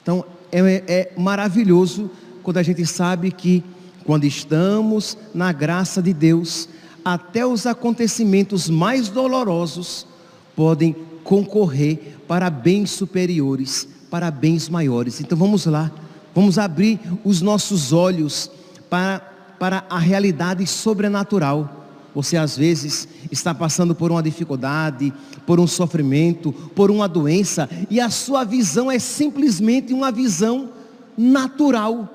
Então 0.01 0.24
é, 0.53 0.84
é 0.88 1.13
maravilhoso 1.17 2.10
quando 2.41 2.60
a 2.60 2.63
gente 2.63 2.86
sabe 2.86 3.34
que 3.34 3.62
quando 4.05 4.24
estamos 4.24 5.17
na 5.36 5.51
graça 5.51 6.01
de 6.01 6.13
Deus, 6.13 6.69
até 7.03 7.46
os 7.46 7.67
acontecimentos 7.67 8.69
mais 8.69 9.10
dolorosos 9.10 10.08
podem 10.55 10.96
concorrer 11.25 12.15
para 12.25 12.50
bens 12.50 12.89
superiores, 12.91 13.99
para 14.10 14.32
bens 14.32 14.70
maiores. 14.70 15.22
Então 15.22 15.38
vamos 15.38 15.66
lá, 15.66 15.92
vamos 16.34 16.58
abrir 16.58 17.00
os 17.24 17.42
nossos 17.42 17.94
olhos 17.94 18.50
para, 18.89 19.20
para 19.60 19.86
a 19.89 20.00
realidade 20.00 20.66
sobrenatural. 20.66 21.78
Você 22.13 22.38
às 22.38 22.58
vezes 22.58 23.08
está 23.32 23.54
passando 23.54 23.94
por 23.94 24.12
uma 24.12 24.24
dificuldade, 24.24 25.13
por 25.46 25.60
um 25.60 25.68
sofrimento, 25.68 26.51
por 26.51 26.89
uma 26.89 27.08
doença, 27.08 27.70
e 27.89 28.00
a 28.00 28.10
sua 28.10 28.44
visão 28.44 28.92
é 28.92 28.98
simplesmente 28.98 29.94
uma 29.94 30.12
visão 30.12 30.70
natural. 31.18 32.08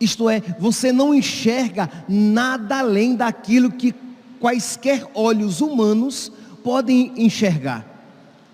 Isto 0.00 0.28
é, 0.28 0.42
você 0.58 0.92
não 0.92 1.14
enxerga 1.14 1.88
nada 2.08 2.80
além 2.80 3.14
daquilo 3.14 3.70
que 3.70 3.94
quaisquer 4.40 5.06
olhos 5.14 5.60
humanos 5.60 6.30
podem 6.62 7.12
enxergar. 7.16 7.93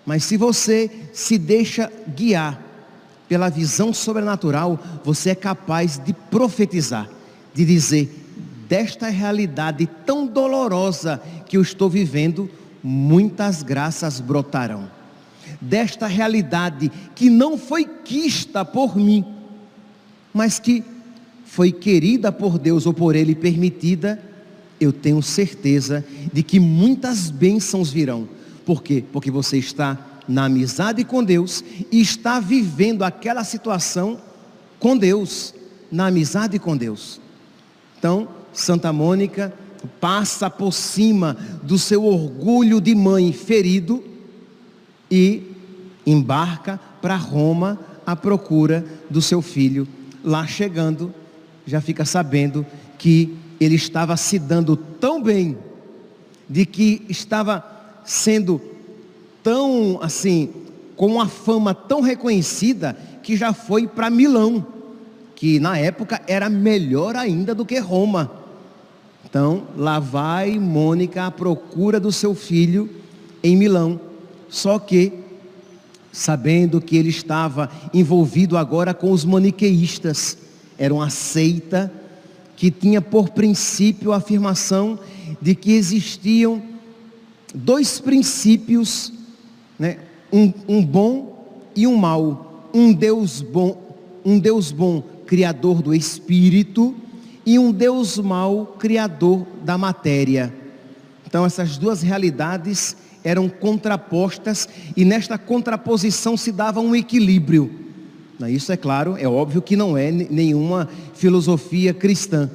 Mas 0.05 0.23
se 0.23 0.37
você 0.37 0.89
se 1.13 1.37
deixa 1.37 1.91
guiar 2.15 2.61
pela 3.27 3.49
visão 3.49 3.93
sobrenatural, 3.93 4.79
você 5.03 5.29
é 5.29 5.35
capaz 5.35 5.97
de 5.97 6.13
profetizar, 6.13 7.09
de 7.53 7.63
dizer: 7.63 8.13
desta 8.67 9.09
realidade 9.09 9.87
tão 10.05 10.25
dolorosa 10.25 11.21
que 11.47 11.57
eu 11.57 11.61
estou 11.61 11.89
vivendo, 11.89 12.49
muitas 12.83 13.63
graças 13.63 14.19
brotarão. 14.19 14.89
Desta 15.59 16.07
realidade 16.07 16.91
que 17.13 17.29
não 17.29 17.57
foi 17.57 17.85
quista 17.85 18.65
por 18.65 18.95
mim, 18.95 19.25
mas 20.33 20.57
que 20.57 20.83
foi 21.45 21.71
querida 21.71 22.31
por 22.31 22.57
Deus 22.57 22.85
ou 22.85 22.93
por 22.93 23.15
Ele 23.15 23.35
permitida, 23.35 24.21
eu 24.79 24.93
tenho 24.93 25.21
certeza 25.21 26.03
de 26.31 26.41
que 26.41 26.59
muitas 26.59 27.29
bênçãos 27.29 27.91
virão. 27.91 28.27
Por 28.71 28.81
quê? 28.81 29.03
Porque 29.11 29.29
você 29.29 29.57
está 29.57 29.99
na 30.25 30.45
amizade 30.45 31.03
com 31.03 31.21
Deus 31.21 31.61
e 31.91 31.99
está 31.99 32.39
vivendo 32.39 33.03
aquela 33.03 33.43
situação 33.43 34.17
com 34.79 34.97
Deus, 34.97 35.53
na 35.91 36.05
amizade 36.05 36.57
com 36.57 36.77
Deus. 36.77 37.19
Então, 37.99 38.29
Santa 38.53 38.93
Mônica 38.93 39.53
passa 39.99 40.49
por 40.49 40.71
cima 40.71 41.35
do 41.61 41.77
seu 41.77 42.05
orgulho 42.05 42.79
de 42.79 42.95
mãe 42.95 43.33
ferido 43.33 44.01
e 45.11 45.51
embarca 46.05 46.79
para 47.01 47.17
Roma 47.17 47.77
à 48.05 48.15
procura 48.15 48.85
do 49.09 49.21
seu 49.21 49.41
filho. 49.41 49.85
Lá 50.23 50.47
chegando, 50.47 51.13
já 51.65 51.81
fica 51.81 52.05
sabendo 52.05 52.65
que 52.97 53.37
ele 53.59 53.75
estava 53.75 54.15
se 54.15 54.39
dando 54.39 54.77
tão 54.77 55.21
bem, 55.21 55.57
de 56.47 56.65
que 56.65 57.05
estava 57.09 57.80
sendo 58.03 58.61
tão 59.43 59.99
assim, 60.01 60.49
com 60.95 61.07
uma 61.07 61.27
fama 61.27 61.73
tão 61.73 62.01
reconhecida, 62.01 62.95
que 63.23 63.35
já 63.35 63.53
foi 63.53 63.87
para 63.87 64.09
Milão, 64.09 64.65
que 65.35 65.59
na 65.59 65.77
época 65.77 66.21
era 66.27 66.49
melhor 66.49 67.15
ainda 67.15 67.55
do 67.55 67.65
que 67.65 67.79
Roma. 67.79 68.31
Então, 69.25 69.63
lá 69.77 69.99
vai 69.99 70.59
Mônica 70.59 71.25
à 71.25 71.31
procura 71.31 71.99
do 71.99 72.11
seu 72.11 72.35
filho 72.35 72.89
em 73.41 73.55
Milão. 73.55 73.99
Só 74.49 74.77
que, 74.77 75.13
sabendo 76.11 76.81
que 76.81 76.97
ele 76.97 77.09
estava 77.09 77.69
envolvido 77.93 78.57
agora 78.57 78.93
com 78.93 79.11
os 79.11 79.23
maniqueístas, 79.23 80.37
era 80.77 80.93
uma 80.93 81.09
seita 81.09 81.91
que 82.55 82.69
tinha 82.69 83.01
por 83.01 83.29
princípio 83.29 84.11
a 84.11 84.17
afirmação 84.17 84.99
de 85.41 85.55
que 85.55 85.71
existiam 85.71 86.61
dois 87.53 87.99
princípios, 87.99 89.11
né? 89.77 89.97
um, 90.31 90.53
um 90.67 90.85
bom 90.85 91.69
e 91.75 91.85
um 91.85 91.95
mau, 91.95 92.69
um 92.73 92.93
Deus 92.93 93.41
bom, 93.41 93.95
um 94.23 94.39
Deus 94.39 94.71
bom, 94.71 95.03
criador 95.25 95.81
do 95.81 95.93
espírito, 95.93 96.95
e 97.45 97.57
um 97.57 97.71
Deus 97.71 98.17
mau, 98.17 98.75
criador 98.77 99.45
da 99.63 99.77
matéria. 99.77 100.53
Então 101.25 101.45
essas 101.45 101.77
duas 101.77 102.01
realidades 102.01 102.95
eram 103.23 103.47
contrapostas 103.47 104.67
e 104.95 105.05
nesta 105.05 105.37
contraposição 105.37 106.35
se 106.35 106.51
dava 106.51 106.79
um 106.79 106.95
equilíbrio. 106.95 107.79
Isso 108.49 108.71
é 108.71 108.77
claro, 108.77 109.15
é 109.17 109.27
óbvio 109.27 109.61
que 109.61 109.75
não 109.75 109.95
é 109.95 110.11
nenhuma 110.11 110.89
filosofia 111.13 111.93
cristã. 111.93 112.49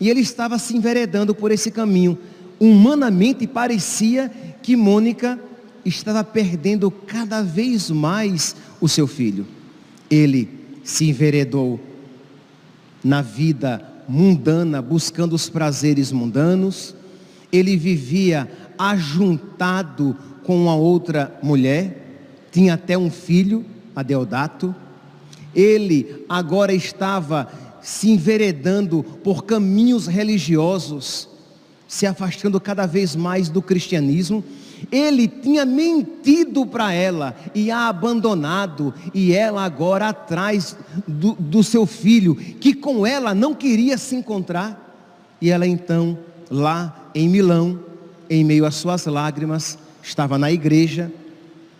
E 0.00 0.08
ele 0.08 0.20
estava 0.20 0.58
se 0.58 0.76
enveredando 0.76 1.34
por 1.34 1.50
esse 1.50 1.70
caminho. 1.70 2.18
Humanamente 2.58 3.46
parecia 3.46 4.30
que 4.62 4.76
Mônica 4.76 5.38
estava 5.84 6.24
perdendo 6.24 6.90
cada 6.90 7.42
vez 7.42 7.90
mais 7.90 8.56
o 8.80 8.88
seu 8.88 9.06
filho. 9.06 9.46
Ele 10.10 10.48
se 10.82 11.08
enveredou 11.08 11.80
na 13.02 13.22
vida 13.22 13.86
mundana, 14.08 14.80
buscando 14.80 15.34
os 15.34 15.48
prazeres 15.48 16.10
mundanos. 16.10 16.94
Ele 17.52 17.76
vivia 17.76 18.50
ajuntado 18.78 20.16
com 20.44 20.56
uma 20.56 20.74
outra 20.74 21.38
mulher, 21.42 22.20
tinha 22.50 22.74
até 22.74 22.96
um 22.96 23.10
filho, 23.10 23.64
Adeodato 23.94 24.74
ele 25.56 26.26
agora 26.28 26.74
estava 26.74 27.50
se 27.80 28.10
enveredando 28.10 29.02
por 29.24 29.44
caminhos 29.44 30.06
religiosos, 30.06 31.30
se 31.88 32.06
afastando 32.06 32.60
cada 32.60 32.86
vez 32.86 33.14
mais 33.14 33.48
do 33.48 33.62
cristianismo. 33.62 34.42
Ele 34.90 35.26
tinha 35.26 35.64
mentido 35.64 36.66
para 36.66 36.92
ela 36.92 37.34
e 37.54 37.70
a 37.70 37.88
abandonado, 37.88 38.92
e 39.14 39.32
ela 39.32 39.64
agora 39.64 40.08
atrás 40.08 40.76
do, 41.06 41.32
do 41.34 41.62
seu 41.62 41.86
filho, 41.86 42.34
que 42.34 42.74
com 42.74 43.06
ela 43.06 43.34
não 43.34 43.54
queria 43.54 43.96
se 43.96 44.14
encontrar. 44.14 44.82
E 45.40 45.50
ela 45.50 45.66
então, 45.66 46.18
lá 46.50 47.10
em 47.14 47.28
Milão, 47.28 47.78
em 48.28 48.44
meio 48.44 48.66
às 48.66 48.74
suas 48.74 49.06
lágrimas, 49.06 49.78
estava 50.02 50.38
na 50.38 50.52
igreja 50.52 51.10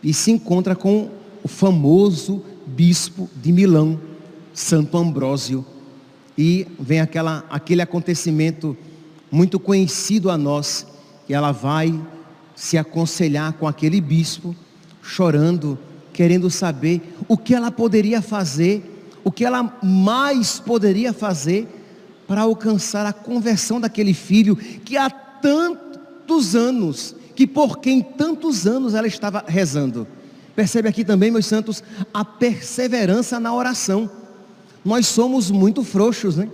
e 0.03 0.13
se 0.15 0.31
encontra 0.31 0.75
com 0.75 1.11
o 1.43 1.49
famoso 1.49 2.43
bispo 2.67 3.29
de 3.43 3.53
Milão, 3.53 4.01
Santo 4.55 4.97
Ambrósio. 4.97 5.65
E 6.37 6.67
vem 6.79 7.01
aquela, 7.01 7.45
aquele 7.49 7.83
acontecimento 7.83 8.77
muito 9.31 9.59
conhecido 9.59 10.31
a 10.31 10.39
nós, 10.39 10.87
e 11.29 11.35
ela 11.35 11.53
vai 11.53 11.99
se 12.55 12.79
aconselhar 12.79 13.53
com 13.55 13.67
aquele 13.67 14.01
bispo, 14.01 14.55
chorando, 15.03 15.79
querendo 16.13 16.51
saber 16.51 17.15
o 17.29 17.37
que 17.37 17.55
ela 17.55 17.71
poderia 17.71 18.23
fazer, 18.23 19.11
o 19.23 19.31
que 19.31 19.45
ela 19.45 19.79
mais 19.83 20.59
poderia 20.59 21.13
fazer 21.13 21.69
para 22.27 22.43
alcançar 22.43 23.07
a 23.07 23.13
conversão 23.13 23.81
daquele 23.81 24.15
filho 24.15 24.57
que 24.57 24.97
há 24.97 25.11
tantos 25.11 26.57
anos, 26.57 27.15
que 27.35 27.47
por 27.47 27.79
quem 27.79 28.03
tantos 28.03 28.67
anos 28.67 28.95
ela 28.95 29.07
estava 29.07 29.45
rezando. 29.47 30.07
Percebe 30.55 30.89
aqui 30.89 31.05
também, 31.05 31.31
meus 31.31 31.47
santos, 31.47 31.85
a 32.13 32.25
perseverança 32.25 33.39
na 33.39 33.55
oração. 33.55 34.11
Nós 34.83 35.07
somos 35.07 35.51
muito 35.51 35.85
frouxos, 35.85 36.37
né? 36.37 36.49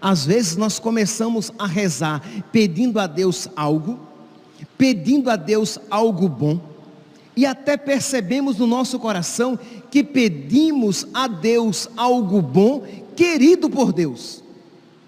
Às 0.00 0.26
vezes 0.26 0.56
nós 0.56 0.78
começamos 0.78 1.50
a 1.58 1.66
rezar 1.66 2.22
pedindo 2.52 2.98
a 2.98 3.06
Deus 3.06 3.48
algo, 3.56 3.98
pedindo 4.76 5.30
a 5.30 5.36
Deus 5.36 5.78
algo 5.90 6.28
bom, 6.28 6.60
e 7.36 7.44
até 7.44 7.76
percebemos 7.76 8.56
no 8.56 8.66
nosso 8.66 8.98
coração 8.98 9.58
que 9.90 10.02
pedimos 10.02 11.06
a 11.12 11.26
Deus 11.28 11.88
algo 11.96 12.40
bom, 12.40 12.82
querido 13.14 13.68
por 13.68 13.92
Deus. 13.92 14.42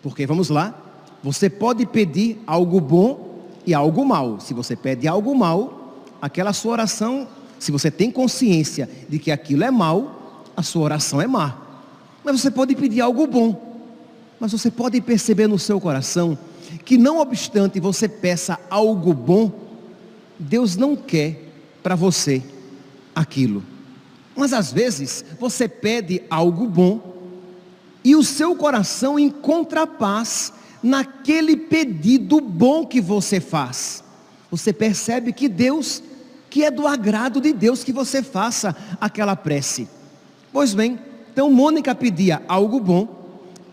Porque 0.02 0.26
vamos 0.26 0.50
lá, 0.50 0.74
você 1.22 1.48
pode 1.48 1.86
pedir 1.86 2.38
algo 2.46 2.80
bom 2.80 3.46
e 3.66 3.72
algo 3.72 4.04
mal. 4.04 4.40
Se 4.40 4.52
você 4.52 4.76
pede 4.76 5.08
algo 5.08 5.34
mal, 5.34 6.04
aquela 6.20 6.52
sua 6.52 6.72
oração 6.72 7.26
se 7.58 7.72
você 7.72 7.90
tem 7.90 8.10
consciência 8.10 8.88
de 9.08 9.18
que 9.18 9.30
aquilo 9.30 9.64
é 9.64 9.70
mal, 9.70 10.44
a 10.56 10.62
sua 10.62 10.82
oração 10.82 11.20
é 11.20 11.26
má. 11.26 11.56
Mas 12.24 12.40
você 12.40 12.50
pode 12.50 12.74
pedir 12.76 13.00
algo 13.00 13.26
bom. 13.26 13.67
Mas 14.40 14.52
você 14.52 14.70
pode 14.70 15.00
perceber 15.00 15.46
no 15.46 15.58
seu 15.58 15.80
coração 15.80 16.38
que 16.84 16.96
não 16.96 17.18
obstante 17.18 17.80
você 17.80 18.08
peça 18.08 18.58
algo 18.70 19.12
bom, 19.12 19.52
Deus 20.38 20.76
não 20.76 20.94
quer 20.94 21.42
para 21.82 21.94
você 21.94 22.42
aquilo. 23.14 23.64
Mas 24.36 24.52
às 24.52 24.72
vezes 24.72 25.24
você 25.40 25.66
pede 25.66 26.22
algo 26.30 26.66
bom 26.66 27.00
e 28.04 28.14
o 28.14 28.22
seu 28.22 28.54
coração 28.54 29.18
encontra 29.18 29.86
paz 29.86 30.52
naquele 30.82 31.56
pedido 31.56 32.40
bom 32.40 32.86
que 32.86 33.00
você 33.00 33.40
faz. 33.40 34.04
Você 34.50 34.72
percebe 34.72 35.32
que 35.32 35.48
Deus, 35.48 36.02
que 36.48 36.64
é 36.64 36.70
do 36.70 36.86
agrado 36.86 37.40
de 37.40 37.52
Deus 37.52 37.82
que 37.82 37.92
você 37.92 38.22
faça 38.22 38.74
aquela 39.00 39.34
prece. 39.34 39.88
Pois 40.52 40.72
bem, 40.72 40.98
então 41.32 41.50
Mônica 41.50 41.94
pedia 41.94 42.42
algo 42.48 42.80
bom, 42.80 43.17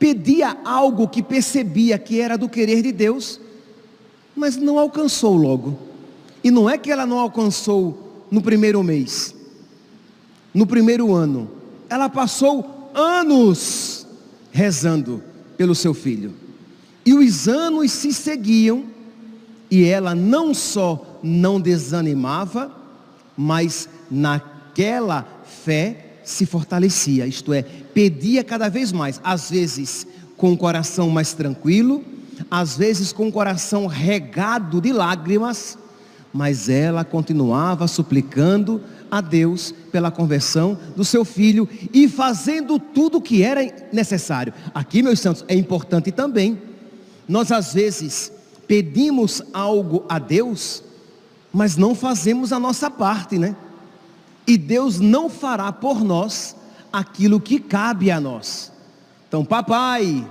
pedia 0.06 0.56
algo 0.64 1.08
que 1.08 1.24
percebia 1.24 1.98
que 1.98 2.22
era 2.22 2.38
do 2.38 2.48
querer 2.48 2.84
de 2.84 2.92
Deus, 2.92 3.42
mas 4.36 4.56
não 4.56 4.78
alcançou 4.78 5.36
logo. 5.36 5.80
E 6.44 6.52
não 6.52 6.70
é 6.70 6.78
que 6.78 6.92
ela 6.92 7.08
não 7.08 7.18
alcançou 7.18 8.24
no 8.30 8.40
primeiro 8.40 8.84
mês, 8.84 9.34
no 10.54 10.68
primeiro 10.68 11.12
ano. 11.12 11.50
Ela 11.90 12.08
passou 12.08 12.92
anos 12.94 14.06
rezando 14.52 15.24
pelo 15.58 15.74
seu 15.74 15.92
filho. 15.92 16.36
E 17.04 17.12
os 17.12 17.48
anos 17.48 17.92
se 17.92 18.14
seguiam, 18.14 18.84
e 19.72 19.86
ela 19.86 20.14
não 20.14 20.54
só 20.54 21.20
não 21.24 21.60
desanimava, 21.60 22.72
mas 23.36 23.90
naquela 24.12 25.28
fé 25.64 26.05
se 26.26 26.46
fortalecia, 26.46 27.26
isto 27.26 27.54
é, 27.54 27.62
pedia 27.62 28.44
cada 28.44 28.70
vez 28.70 28.92
mais, 28.92 29.22
às 29.24 29.50
vezes 29.50 30.08
com 30.36 30.52
o 30.52 30.58
coração 30.58 31.10
mais 31.10 31.34
tranquilo, 31.34 32.04
às 32.50 32.78
vezes 32.78 33.14
com 33.14 33.28
o 33.28 33.32
coração 33.32 33.88
regado 33.88 34.82
de 34.82 34.92
lágrimas, 34.92 35.78
mas 36.34 36.68
ela 36.68 37.06
continuava 37.06 37.88
suplicando 37.88 38.82
a 39.10 39.22
Deus 39.22 39.74
pela 39.92 40.12
conversão 40.12 40.78
do 40.96 41.06
seu 41.06 41.24
filho 41.24 41.70
e 41.94 42.10
fazendo 42.10 42.78
tudo 42.78 43.20
o 43.20 43.22
que 43.22 43.42
era 43.42 43.62
necessário. 43.94 44.54
Aqui, 44.74 45.02
meus 45.02 45.20
santos, 45.20 45.46
é 45.48 45.56
importante 45.56 46.12
também. 46.12 46.60
Nós 47.28 47.52
às 47.52 47.74
vezes 47.74 48.32
pedimos 48.68 49.42
algo 49.54 50.04
a 50.10 50.20
Deus, 50.20 50.84
mas 51.54 51.78
não 51.78 51.96
fazemos 51.96 52.52
a 52.52 52.60
nossa 52.60 52.92
parte, 52.92 53.38
né? 53.38 53.56
E 54.48 54.58
Deus 54.58 55.00
não 55.00 55.30
fará 55.30 55.72
por 55.72 56.04
nós 56.04 56.56
aquilo 56.92 57.40
que 57.40 57.60
cabe 57.60 58.12
a 58.12 58.20
nós. 58.20 58.72
Então, 59.28 59.44
papai, 59.44 60.26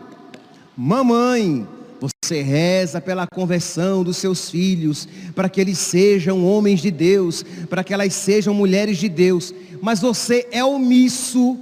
mamãe, 0.76 1.66
você 2.00 2.42
reza 2.42 3.00
pela 3.00 3.26
conversão 3.26 4.02
dos 4.02 4.16
seus 4.16 4.50
filhos, 4.50 5.08
para 5.34 5.48
que 5.48 5.60
eles 5.60 5.78
sejam 5.78 6.44
homens 6.44 6.80
de 6.80 6.90
Deus, 6.90 7.44
para 7.68 7.84
que 7.84 7.92
elas 7.92 8.14
sejam 8.14 8.54
mulheres 8.54 8.98
de 8.98 9.08
Deus, 9.08 9.54
mas 9.82 10.00
você 10.00 10.46
é 10.50 10.64
omisso, 10.64 11.58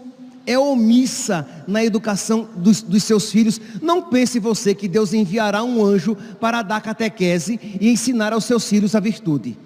é 0.46 0.58
omissa 0.58 1.48
na 1.66 1.84
educação 1.84 2.48
dos, 2.56 2.82
dos, 2.82 3.02
seus 3.02 3.30
filhos. 3.30 3.60
Não 3.80 4.02
pense 4.02 4.38
você 4.38 4.74
que 4.74 4.88
Deus 4.88 5.12
enviará 5.12 5.62
um 5.64 5.84
anjo 5.84 6.16
para 6.40 6.62
dar 6.62 6.80
catequese 6.80 7.58
e 7.80 7.88
ensinar 7.88 8.32
aos 8.32 8.44
seus 8.44 8.68
filhos 8.68 8.94
a 8.94 9.00
virtude. 9.00 9.56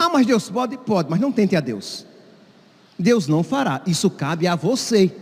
Ah, 0.00 0.08
mas 0.08 0.26
Deus 0.26 0.48
pode? 0.48 0.78
Pode, 0.78 1.10
mas 1.10 1.20
não 1.20 1.30
tente 1.30 1.54
a 1.54 1.60
Deus. 1.60 2.06
Deus 2.98 3.28
não 3.28 3.42
fará, 3.42 3.82
isso 3.86 4.08
cabe 4.08 4.46
a 4.46 4.56
você. 4.56 5.12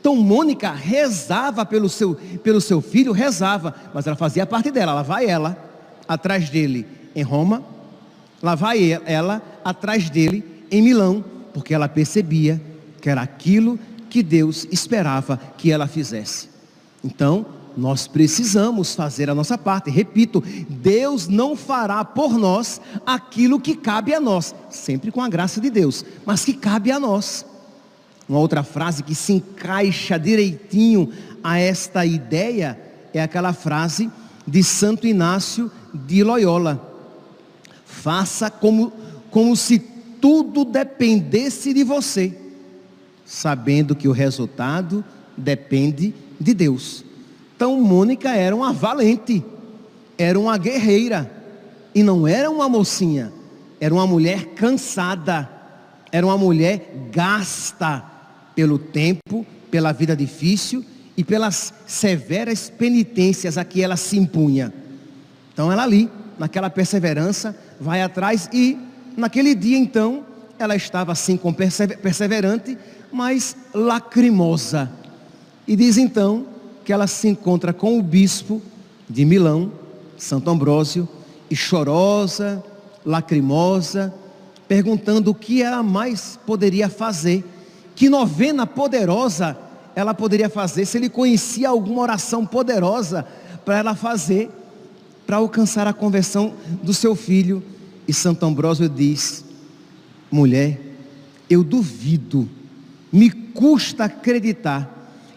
Então 0.00 0.16
Mônica 0.16 0.72
rezava 0.72 1.66
pelo 1.66 1.86
seu, 1.86 2.14
pelo 2.42 2.58
seu 2.58 2.80
filho, 2.80 3.12
rezava, 3.12 3.74
mas 3.92 4.06
ela 4.06 4.16
fazia 4.16 4.46
parte 4.46 4.70
dela, 4.70 4.94
lá 4.94 5.02
vai 5.02 5.26
ela 5.26 5.54
atrás 6.08 6.48
dele 6.48 6.86
em 7.14 7.22
Roma, 7.22 7.62
lá 8.42 8.54
vai 8.54 8.98
ela 9.04 9.42
atrás 9.62 10.08
dele 10.08 10.64
em 10.70 10.80
Milão, 10.80 11.22
porque 11.52 11.74
ela 11.74 11.86
percebia 11.86 12.58
que 13.02 13.10
era 13.10 13.20
aquilo 13.20 13.78
que 14.08 14.22
Deus 14.22 14.66
esperava 14.72 15.38
que 15.58 15.70
ela 15.70 15.86
fizesse. 15.86 16.48
Então, 17.04 17.44
nós 17.76 18.06
precisamos 18.06 18.94
fazer 18.94 19.28
a 19.28 19.34
nossa 19.34 19.58
parte. 19.58 19.90
Repito, 19.90 20.42
Deus 20.68 21.28
não 21.28 21.54
fará 21.54 22.04
por 22.04 22.38
nós 22.38 22.80
aquilo 23.04 23.60
que 23.60 23.76
cabe 23.76 24.14
a 24.14 24.20
nós, 24.20 24.54
sempre 24.70 25.12
com 25.12 25.20
a 25.20 25.28
graça 25.28 25.60
de 25.60 25.68
Deus, 25.68 26.04
mas 26.24 26.44
que 26.44 26.54
cabe 26.54 26.90
a 26.90 26.98
nós. 26.98 27.44
Uma 28.28 28.38
outra 28.38 28.62
frase 28.62 29.02
que 29.02 29.14
se 29.14 29.34
encaixa 29.34 30.18
direitinho 30.18 31.12
a 31.44 31.58
esta 31.58 32.04
ideia 32.04 32.80
é 33.12 33.22
aquela 33.22 33.52
frase 33.52 34.10
de 34.46 34.64
Santo 34.64 35.06
Inácio 35.06 35.70
de 35.94 36.24
Loyola: 36.24 36.92
Faça 37.84 38.50
como, 38.50 38.92
como 39.30 39.54
se 39.54 39.78
tudo 39.78 40.64
dependesse 40.64 41.72
de 41.72 41.84
você, 41.84 42.36
sabendo 43.24 43.94
que 43.94 44.08
o 44.08 44.12
resultado 44.12 45.04
depende 45.36 46.14
de 46.40 46.52
Deus. 46.52 47.05
Então 47.56 47.80
Mônica 47.80 48.28
era 48.28 48.54
uma 48.54 48.70
valente, 48.70 49.42
era 50.18 50.38
uma 50.38 50.58
guerreira, 50.58 51.30
e 51.94 52.02
não 52.02 52.28
era 52.28 52.50
uma 52.50 52.68
mocinha, 52.68 53.32
era 53.80 53.94
uma 53.94 54.06
mulher 54.06 54.48
cansada, 54.48 55.50
era 56.12 56.26
uma 56.26 56.36
mulher 56.36 57.08
gasta 57.10 58.04
pelo 58.54 58.78
tempo, 58.78 59.46
pela 59.70 59.90
vida 59.92 60.14
difícil 60.14 60.84
e 61.16 61.24
pelas 61.24 61.72
severas 61.86 62.68
penitências 62.68 63.56
a 63.56 63.64
que 63.64 63.82
ela 63.82 63.96
se 63.96 64.18
impunha. 64.18 64.70
Então 65.54 65.72
ela 65.72 65.82
ali, 65.82 66.10
naquela 66.38 66.68
perseverança, 66.68 67.56
vai 67.80 68.02
atrás 68.02 68.50
e 68.52 68.78
naquele 69.16 69.54
dia 69.54 69.78
então, 69.78 70.26
ela 70.58 70.76
estava 70.76 71.12
assim 71.12 71.38
com 71.38 71.54
perseverante, 71.54 72.76
mas 73.10 73.56
lacrimosa. 73.72 74.90
E 75.66 75.74
diz 75.74 75.96
então 75.96 76.55
que 76.86 76.92
ela 76.92 77.08
se 77.08 77.26
encontra 77.26 77.72
com 77.72 77.98
o 77.98 78.02
bispo 78.02 78.62
de 79.10 79.24
Milão, 79.24 79.72
Santo 80.16 80.48
Ambrósio, 80.48 81.08
e 81.50 81.56
chorosa, 81.56 82.62
lacrimosa, 83.04 84.14
perguntando 84.68 85.32
o 85.32 85.34
que 85.34 85.60
ela 85.60 85.82
mais 85.82 86.38
poderia 86.46 86.88
fazer, 86.88 87.44
que 87.96 88.08
novena 88.08 88.68
poderosa 88.68 89.58
ela 89.96 90.14
poderia 90.14 90.48
fazer, 90.48 90.86
se 90.86 90.96
ele 90.96 91.08
conhecia 91.08 91.70
alguma 91.70 92.02
oração 92.02 92.46
poderosa 92.46 93.26
para 93.64 93.78
ela 93.78 93.96
fazer, 93.96 94.48
para 95.26 95.38
alcançar 95.38 95.88
a 95.88 95.92
conversão 95.92 96.54
do 96.84 96.94
seu 96.94 97.16
filho. 97.16 97.64
E 98.06 98.12
Santo 98.12 98.46
Ambrósio 98.46 98.88
diz: 98.88 99.44
mulher, 100.30 100.78
eu 101.50 101.64
duvido, 101.64 102.48
me 103.10 103.28
custa 103.28 104.04
acreditar 104.04 104.95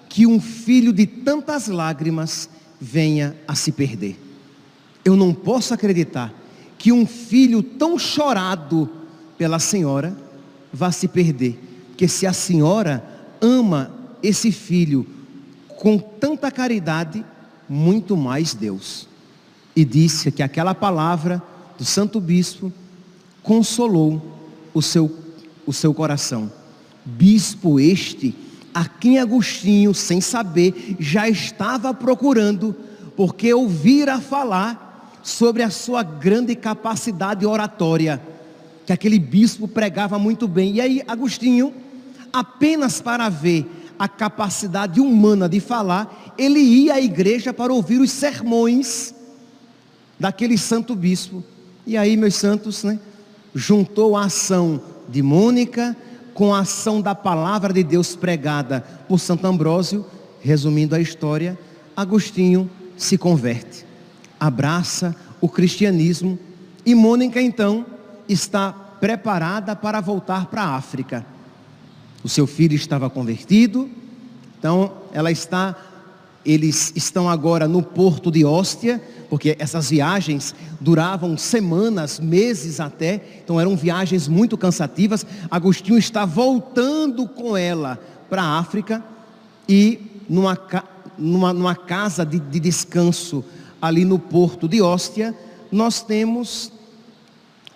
que 0.09 0.25
um 0.25 0.41
filho 0.41 0.91
de 0.91 1.05
tantas 1.05 1.67
lágrimas 1.67 2.49
venha 2.81 3.37
a 3.47 3.53
se 3.53 3.71
perder. 3.71 4.19
Eu 5.05 5.15
não 5.15 5.33
posso 5.33 5.73
acreditar 5.73 6.33
que 6.77 6.91
um 6.91 7.05
filho 7.05 7.61
tão 7.61 7.97
chorado 7.99 8.89
pela 9.37 9.59
senhora 9.59 10.17
vá 10.73 10.91
se 10.91 11.07
perder. 11.07 11.59
Porque 11.89 12.07
se 12.07 12.25
a 12.25 12.33
senhora 12.33 13.03
ama 13.39 13.91
esse 14.23 14.51
filho 14.51 15.05
com 15.77 15.99
tanta 15.99 16.51
caridade, 16.51 17.23
muito 17.67 18.17
mais 18.17 18.53
Deus. 18.53 19.07
E 19.75 19.85
disse 19.85 20.31
que 20.31 20.41
aquela 20.41 20.73
palavra 20.73 21.41
do 21.77 21.85
santo 21.85 22.19
bispo 22.19 22.73
consolou 23.43 24.21
o 24.73 24.81
seu, 24.81 25.13
o 25.65 25.71
seu 25.71 25.93
coração. 25.93 26.51
Bispo 27.05 27.79
este 27.79 28.35
a 28.79 28.85
quem 28.85 29.19
Agostinho, 29.19 29.93
sem 29.93 30.21
saber, 30.21 30.95
já 30.97 31.27
estava 31.27 31.93
procurando, 31.93 32.73
porque 33.13 33.53
ouvira 33.53 34.21
falar 34.21 35.19
sobre 35.21 35.63
a 35.63 35.69
sua 35.69 36.01
grande 36.01 36.55
capacidade 36.55 37.45
oratória, 37.45 38.21
que 38.85 38.93
aquele 38.93 39.19
bispo 39.19 39.67
pregava 39.67 40.17
muito 40.17 40.47
bem. 40.47 40.75
E 40.75 40.79
aí 40.79 41.03
Agostinho, 41.05 41.73
apenas 42.31 43.01
para 43.01 43.27
ver 43.27 43.69
a 43.99 44.07
capacidade 44.07 45.01
humana 45.01 45.49
de 45.49 45.59
falar, 45.59 46.33
ele 46.37 46.59
ia 46.59 46.93
à 46.93 47.01
igreja 47.01 47.53
para 47.53 47.73
ouvir 47.73 47.99
os 47.99 48.11
sermões 48.11 49.13
daquele 50.17 50.57
santo 50.57 50.95
bispo. 50.95 51.43
E 51.85 51.97
aí, 51.97 52.15
meus 52.15 52.35
santos, 52.35 52.85
né, 52.85 52.97
juntou 53.53 54.15
a 54.15 54.23
ação 54.23 54.81
de 55.09 55.21
Mônica, 55.21 55.97
com 56.39 56.53
a 56.53 56.59
ação 56.59 57.01
da 57.01 57.13
palavra 57.13 57.73
de 57.73 57.83
Deus 57.83 58.15
pregada 58.15 58.79
por 59.09 59.19
Santo 59.19 59.45
Ambrósio, 59.45 60.05
resumindo 60.39 60.95
a 60.95 60.99
história, 61.01 61.59
Agostinho 61.97 62.69
se 62.95 63.17
converte, 63.17 63.85
abraça 64.39 65.13
o 65.41 65.49
cristianismo 65.49 66.39
e 66.85 66.95
Mônica 66.95 67.41
então 67.41 67.85
está 68.29 68.71
preparada 68.71 69.75
para 69.75 69.99
voltar 69.99 70.45
para 70.45 70.63
a 70.63 70.75
África. 70.77 71.25
O 72.23 72.29
seu 72.29 72.47
filho 72.47 72.73
estava 72.73 73.09
convertido, 73.09 73.89
Então, 74.57 74.93
ela 75.11 75.31
está, 75.33 75.75
eles 76.45 76.93
estão 76.95 77.29
agora 77.29 77.67
no 77.67 77.83
porto 77.83 78.31
de 78.31 78.45
Hóstia, 78.45 79.01
porque 79.29 79.55
essas 79.59 79.89
viagens 79.89 80.55
duravam 80.79 81.37
semanas, 81.37 82.19
meses 82.19 82.79
até, 82.79 83.41
então 83.43 83.59
eram 83.59 83.75
viagens 83.75 84.27
muito 84.27 84.57
cansativas. 84.57 85.25
Agostinho 85.51 85.97
está 85.97 86.25
voltando 86.25 87.27
com 87.27 87.55
ela 87.55 87.99
para 88.29 88.41
a 88.41 88.57
África 88.57 89.03
e 89.67 89.99
numa, 90.27 90.57
numa, 91.17 91.53
numa 91.53 91.75
casa 91.75 92.25
de, 92.25 92.39
de 92.39 92.59
descanso 92.59 93.43
ali 93.81 94.05
no 94.05 94.17
porto 94.17 94.67
de 94.67 94.81
Hóstia, 94.81 95.35
nós 95.71 96.01
temos 96.01 96.71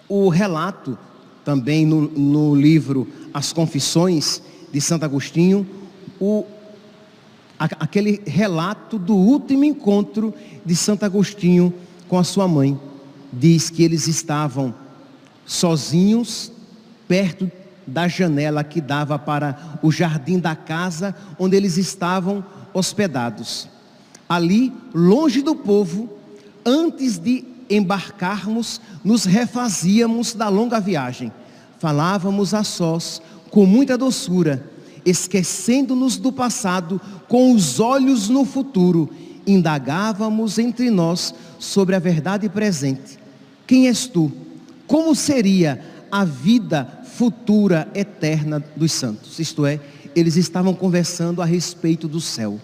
o 0.08 0.30
relato 0.30 0.97
também 1.45 1.86
no, 1.86 2.02
no 2.02 2.56
livro 2.56 3.08
As 3.34 3.54
Confissões 3.54 4.41
de 4.71 4.82
Santo 4.82 5.06
Agostinho, 5.06 5.67
o, 6.19 6.45
aquele 7.80 8.21
relato 8.26 8.97
do 8.97 9.15
último 9.15 9.63
encontro 9.63 10.34
de 10.65 10.76
Santo 10.76 11.06
Agostinho 11.06 11.73
com 12.08 12.17
a 12.17 12.23
sua 12.23 12.47
mãe. 12.47 12.80
Diz 13.32 13.69
que 13.69 13.84
eles 13.84 14.08
estavam 14.08 14.73
sozinhos, 15.45 16.52
perto 17.08 17.52
da 17.86 18.08
janela 18.08 18.63
que 18.63 18.80
dava 18.80 19.19
para 19.19 19.80
o 19.82 19.91
jardim 19.91 20.39
da 20.39 20.56
casa 20.56 21.15
onde 21.38 21.56
eles 21.56 21.78
estavam 21.78 22.43
hospedados. 22.73 23.67
Ali, 24.28 24.73
longe 24.93 25.41
do 25.41 25.56
povo, 25.56 26.10
antes 26.65 27.17
de 27.17 27.45
embarcarmos, 27.69 28.80
nos 29.04 29.26
refazíamos 29.26 30.34
da 30.34 30.49
longa 30.49 30.80
viagem. 30.80 31.32
Falávamos 31.80 32.54
a 32.54 32.63
sós, 32.63 33.21
com 33.49 33.65
muita 33.65 33.97
doçura, 33.97 34.65
esquecendo-nos 35.06 36.17
do 36.17 36.32
passado, 36.32 36.99
com 37.34 37.52
os 37.52 37.80
olhos 37.80 38.30
no 38.30 38.46
futuro, 38.46 39.10
indagávamos 39.48 40.60
entre 40.60 40.91
nós 40.91 41.34
sobre 41.58 41.96
a 41.96 42.00
verdade 42.00 42.48
presente. 42.48 43.17
Quem 43.65 43.88
és 43.88 44.06
tu? 44.06 44.32
Como 44.86 45.15
seria 45.15 45.84
a 46.12 46.24
vida 46.24 47.02
futura 47.15 47.89
eterna 47.96 48.63
dos 48.76 48.91
santos? 48.91 49.39
Isto 49.39 49.65
é, 49.65 49.80
eles 50.15 50.36
estavam 50.36 50.76
conversando 50.76 51.41
a 51.41 51.46
respeito 51.46 52.08
do 52.08 52.22
céu. 52.22 52.62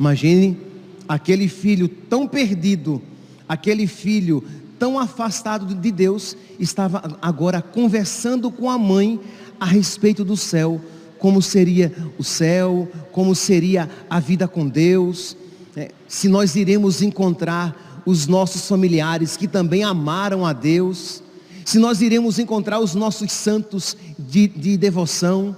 Imagine 0.00 0.58
aquele 1.06 1.46
filho 1.46 1.86
tão 1.86 2.26
perdido, 2.26 3.00
aquele 3.48 3.86
filho 3.86 4.42
tão 4.80 4.98
afastado 4.98 5.76
de 5.76 5.92
Deus, 5.92 6.36
estava 6.58 7.16
agora 7.22 7.62
conversando 7.62 8.50
com 8.50 8.68
a 8.68 8.76
mãe 8.76 9.20
a 9.60 9.64
respeito 9.64 10.24
do 10.24 10.36
céu, 10.36 10.80
como 11.22 11.40
seria 11.40 11.92
o 12.18 12.24
céu, 12.24 12.88
como 13.12 13.32
seria 13.32 13.88
a 14.10 14.18
vida 14.18 14.48
com 14.48 14.66
Deus, 14.66 15.36
é, 15.76 15.92
se 16.08 16.28
nós 16.28 16.56
iremos 16.56 17.00
encontrar 17.00 18.02
os 18.04 18.26
nossos 18.26 18.66
familiares 18.66 19.36
que 19.36 19.46
também 19.46 19.84
amaram 19.84 20.44
a 20.44 20.52
Deus, 20.52 21.22
se 21.64 21.78
nós 21.78 22.02
iremos 22.02 22.40
encontrar 22.40 22.80
os 22.80 22.96
nossos 22.96 23.30
santos 23.30 23.96
de, 24.18 24.48
de 24.48 24.76
devoção. 24.76 25.54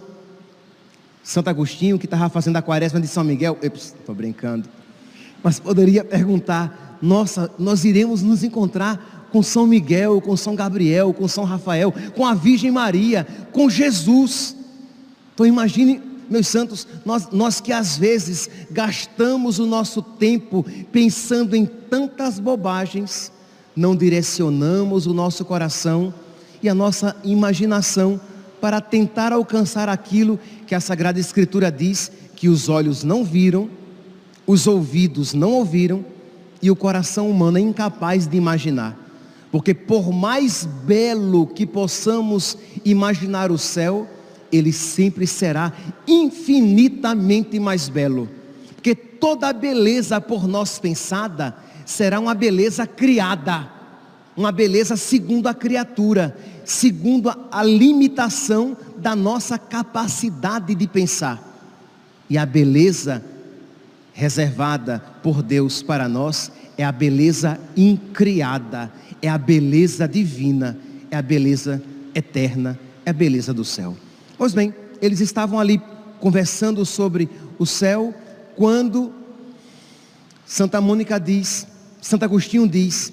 Santo 1.22 1.48
Agostinho, 1.48 1.98
que 1.98 2.04
estava 2.04 2.28
fazendo 2.28 2.56
a 2.58 2.62
quaresma 2.62 3.00
de 3.00 3.08
São 3.08 3.24
Miguel, 3.24 3.56
estou 3.62 4.14
brincando, 4.14 4.68
mas 5.42 5.58
poderia 5.58 6.04
perguntar: 6.04 6.98
nossa, 7.00 7.50
nós 7.58 7.86
iremos 7.86 8.20
nos 8.20 8.44
encontrar 8.44 9.30
com 9.32 9.42
São 9.42 9.66
Miguel, 9.66 10.20
com 10.20 10.36
São 10.36 10.54
Gabriel, 10.54 11.14
com 11.14 11.26
São 11.26 11.44
Rafael, 11.44 11.90
com 12.14 12.26
a 12.26 12.34
Virgem 12.34 12.70
Maria, 12.70 13.26
com 13.50 13.70
Jesus. 13.70 14.62
Então 15.34 15.44
imagine, 15.44 16.00
meus 16.30 16.46
santos, 16.46 16.86
nós, 17.04 17.28
nós 17.30 17.60
que 17.60 17.72
às 17.72 17.98
vezes 17.98 18.48
gastamos 18.70 19.58
o 19.58 19.66
nosso 19.66 20.00
tempo 20.00 20.64
pensando 20.92 21.56
em 21.56 21.66
tantas 21.66 22.38
bobagens, 22.38 23.32
não 23.74 23.96
direcionamos 23.96 25.06
o 25.06 25.12
nosso 25.12 25.44
coração 25.44 26.14
e 26.62 26.68
a 26.68 26.74
nossa 26.74 27.16
imaginação 27.24 28.20
para 28.60 28.80
tentar 28.80 29.32
alcançar 29.32 29.88
aquilo 29.88 30.38
que 30.66 30.74
a 30.74 30.80
Sagrada 30.80 31.18
Escritura 31.18 31.70
diz 31.70 32.10
que 32.36 32.48
os 32.48 32.68
olhos 32.68 33.02
não 33.02 33.24
viram, 33.24 33.68
os 34.46 34.66
ouvidos 34.66 35.34
não 35.34 35.52
ouviram 35.52 36.04
e 36.62 36.70
o 36.70 36.76
coração 36.76 37.28
humano 37.28 37.58
é 37.58 37.60
incapaz 37.60 38.26
de 38.26 38.36
imaginar. 38.36 38.98
Porque 39.50 39.74
por 39.74 40.12
mais 40.12 40.64
belo 40.64 41.46
que 41.46 41.66
possamos 41.66 42.56
imaginar 42.84 43.52
o 43.52 43.58
céu, 43.58 44.08
ele 44.56 44.72
sempre 44.72 45.26
será 45.26 45.72
infinitamente 46.06 47.58
mais 47.58 47.88
belo. 47.88 48.28
Porque 48.74 48.94
toda 48.94 49.52
beleza 49.52 50.20
por 50.20 50.46
nós 50.46 50.78
pensada 50.78 51.56
será 51.86 52.20
uma 52.20 52.34
beleza 52.34 52.86
criada, 52.86 53.68
uma 54.36 54.52
beleza 54.52 54.96
segundo 54.96 55.46
a 55.46 55.54
criatura, 55.54 56.36
segundo 56.64 57.30
a, 57.50 57.62
limitação 57.62 58.76
da 58.98 59.14
nossa 59.14 59.58
capacidade 59.58 60.74
de 60.74 60.86
pensar. 60.86 61.42
E 62.28 62.38
a 62.38 62.44
beleza 62.44 63.24
reservada 64.12 65.02
por 65.22 65.42
Deus 65.42 65.82
para 65.82 66.08
nós 66.08 66.50
é 66.76 66.84
a 66.84 66.92
beleza 66.92 67.58
incriada, 67.76 68.92
é 69.20 69.28
a 69.28 69.38
beleza 69.38 70.06
divina, 70.06 70.76
é 71.10 71.16
a 71.16 71.22
beleza 71.22 71.82
eterna, 72.14 72.78
é 73.04 73.10
a 73.10 73.12
beleza 73.12 73.52
do 73.52 73.64
céu. 73.64 73.96
Pois 74.36 74.52
bem, 74.54 74.74
eles 75.00 75.20
estavam 75.20 75.58
ali 75.58 75.80
conversando 76.20 76.84
sobre 76.84 77.28
o 77.58 77.66
céu 77.66 78.14
quando 78.56 79.12
Santa 80.46 80.80
Mônica 80.80 81.18
diz, 81.18 81.66
Santo 82.00 82.24
Agostinho 82.24 82.68
diz: 82.68 83.12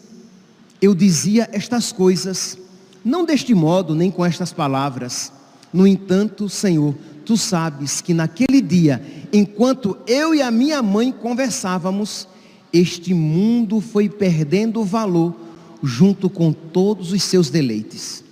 Eu 0.81 0.93
dizia 0.93 1.49
estas 1.51 1.91
coisas, 1.91 2.57
não 3.03 3.25
deste 3.25 3.53
modo 3.53 3.95
nem 3.95 4.11
com 4.11 4.25
estas 4.25 4.51
palavras. 4.51 5.31
No 5.73 5.87
entanto, 5.87 6.49
Senhor, 6.49 6.95
tu 7.25 7.37
sabes 7.37 8.01
que 8.01 8.13
naquele 8.13 8.61
dia, 8.61 9.01
enquanto 9.31 9.97
eu 10.05 10.35
e 10.35 10.41
a 10.41 10.51
minha 10.51 10.81
mãe 10.81 11.11
conversávamos, 11.11 12.27
este 12.73 13.13
mundo 13.13 13.79
foi 13.79 14.09
perdendo 14.09 14.83
valor 14.83 15.35
junto 15.81 16.29
com 16.29 16.51
todos 16.51 17.11
os 17.11 17.23
seus 17.23 17.49
deleites. 17.49 18.23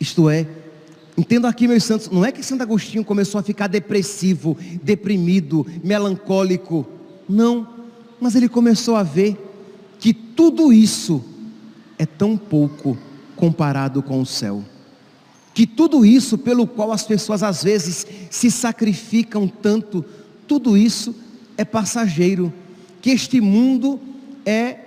Isto 0.00 0.28
é, 0.28 0.46
Entendo 1.16 1.46
aqui, 1.46 1.68
meus 1.68 1.84
santos, 1.84 2.08
não 2.08 2.24
é 2.24 2.32
que 2.32 2.42
Santo 2.42 2.62
Agostinho 2.62 3.04
começou 3.04 3.38
a 3.38 3.42
ficar 3.42 3.66
depressivo, 3.66 4.56
deprimido, 4.82 5.66
melancólico. 5.84 6.86
Não, 7.28 7.68
mas 8.18 8.34
ele 8.34 8.48
começou 8.48 8.96
a 8.96 9.02
ver 9.02 9.36
que 9.98 10.14
tudo 10.14 10.72
isso 10.72 11.22
é 11.98 12.06
tão 12.06 12.36
pouco 12.36 12.96
comparado 13.36 14.02
com 14.02 14.20
o 14.20 14.26
céu. 14.26 14.64
Que 15.52 15.66
tudo 15.66 16.04
isso 16.04 16.38
pelo 16.38 16.66
qual 16.66 16.90
as 16.92 17.02
pessoas 17.02 17.42
às 17.42 17.62
vezes 17.62 18.06
se 18.30 18.50
sacrificam 18.50 19.46
tanto, 19.46 20.02
tudo 20.48 20.78
isso 20.78 21.14
é 21.58 21.64
passageiro. 21.64 22.50
Que 23.02 23.10
este 23.10 23.38
mundo 23.38 24.00
é 24.46 24.78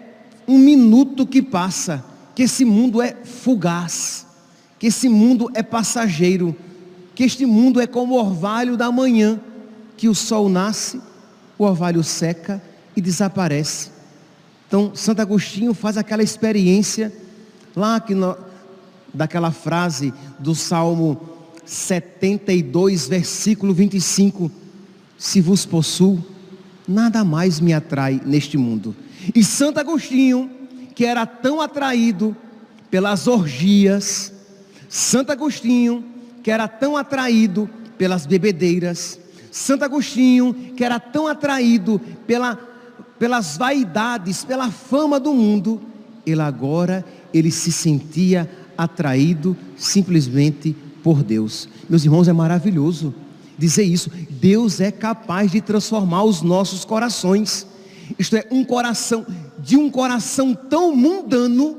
um 0.48 0.58
minuto 0.58 1.28
que 1.28 1.42
passa, 1.42 2.04
que 2.34 2.44
esse 2.44 2.66
mundo 2.66 3.00
é 3.00 3.16
fugaz 3.24 4.26
que 4.78 4.88
esse 4.88 5.08
mundo 5.08 5.50
é 5.54 5.64
passageiro, 5.64 6.56
que 7.14 7.24
este 7.24 7.46
mundo 7.46 7.80
é 7.80 7.88
como 7.88 8.16
o 8.16 8.20
orvalho 8.20 8.76
da 8.76 8.92
manhã, 8.92 9.40
que 9.96 10.10
o 10.10 10.16
sol 10.16 10.50
nasce, 10.50 11.02
o 11.58 11.64
orvalho 11.64 12.04
seca 12.04 12.62
e 12.96 13.02
desaparece. 13.02 13.92
Então, 14.68 14.92
Santo 14.94 15.22
Agostinho 15.22 15.74
faz 15.74 15.98
aquela 15.98 16.24
experiência 16.24 17.14
lá 17.76 18.00
que 18.00 18.14
no, 18.14 18.36
daquela 19.14 19.52
frase 19.52 20.14
do 20.40 20.54
Salmo 20.54 21.20
72, 21.66 23.08
versículo 23.08 23.74
25: 23.74 24.52
Se 25.18 25.40
vos 25.40 25.66
possuo, 25.66 26.24
nada 26.88 27.24
mais 27.24 27.60
me 27.60 27.74
atrai 27.74 28.22
neste 28.26 28.58
mundo. 28.58 28.96
E 29.34 29.44
Santo 29.44 29.80
Agostinho, 29.80 30.50
que 30.94 31.06
era 31.06 31.26
tão 31.26 31.62
atraído 31.62 32.36
pelas 32.92 33.28
orgias, 33.28 34.34
Santo 34.90 35.32
Agostinho, 35.32 36.04
que 36.44 36.52
era 36.52 36.68
tão 36.68 36.96
atraído 36.96 37.70
pelas 37.98 38.26
bebedeiras, 38.26 39.20
Santo 39.52 39.86
Agostinho, 39.86 40.54
que 40.76 40.84
era 40.84 41.00
tão 41.00 41.28
atraído 41.28 42.00
pela, 42.28 42.60
pelas 43.18 43.58
vaidades, 43.58 44.44
pela 44.44 44.70
fama 44.70 45.20
do 45.20 45.34
mundo, 45.34 45.82
ele 46.26 46.42
agora 46.42 47.06
ele 47.34 47.52
se 47.52 47.72
sentia 47.72 48.50
atraído 48.78 49.56
simplesmente 49.76 50.76
por 51.04 51.22
Deus. 51.24 51.70
Meus 51.90 52.04
irmãos, 52.04 52.28
é 52.28 52.34
maravilhoso 52.34 53.14
dizer 53.58 53.84
isso. 53.84 54.10
Deus 54.30 54.80
é 54.80 54.92
capaz 54.92 55.52
de 55.52 55.62
transformar 55.62 56.24
os 56.24 56.42
nossos 56.42 56.84
corações. 56.84 57.68
Isto 58.18 58.38
é, 58.38 58.46
um 58.52 58.64
coração, 58.64 59.26
de 59.60 59.78
um 59.78 59.90
coração 59.90 60.54
tão 60.54 60.96
mundano, 60.96 61.78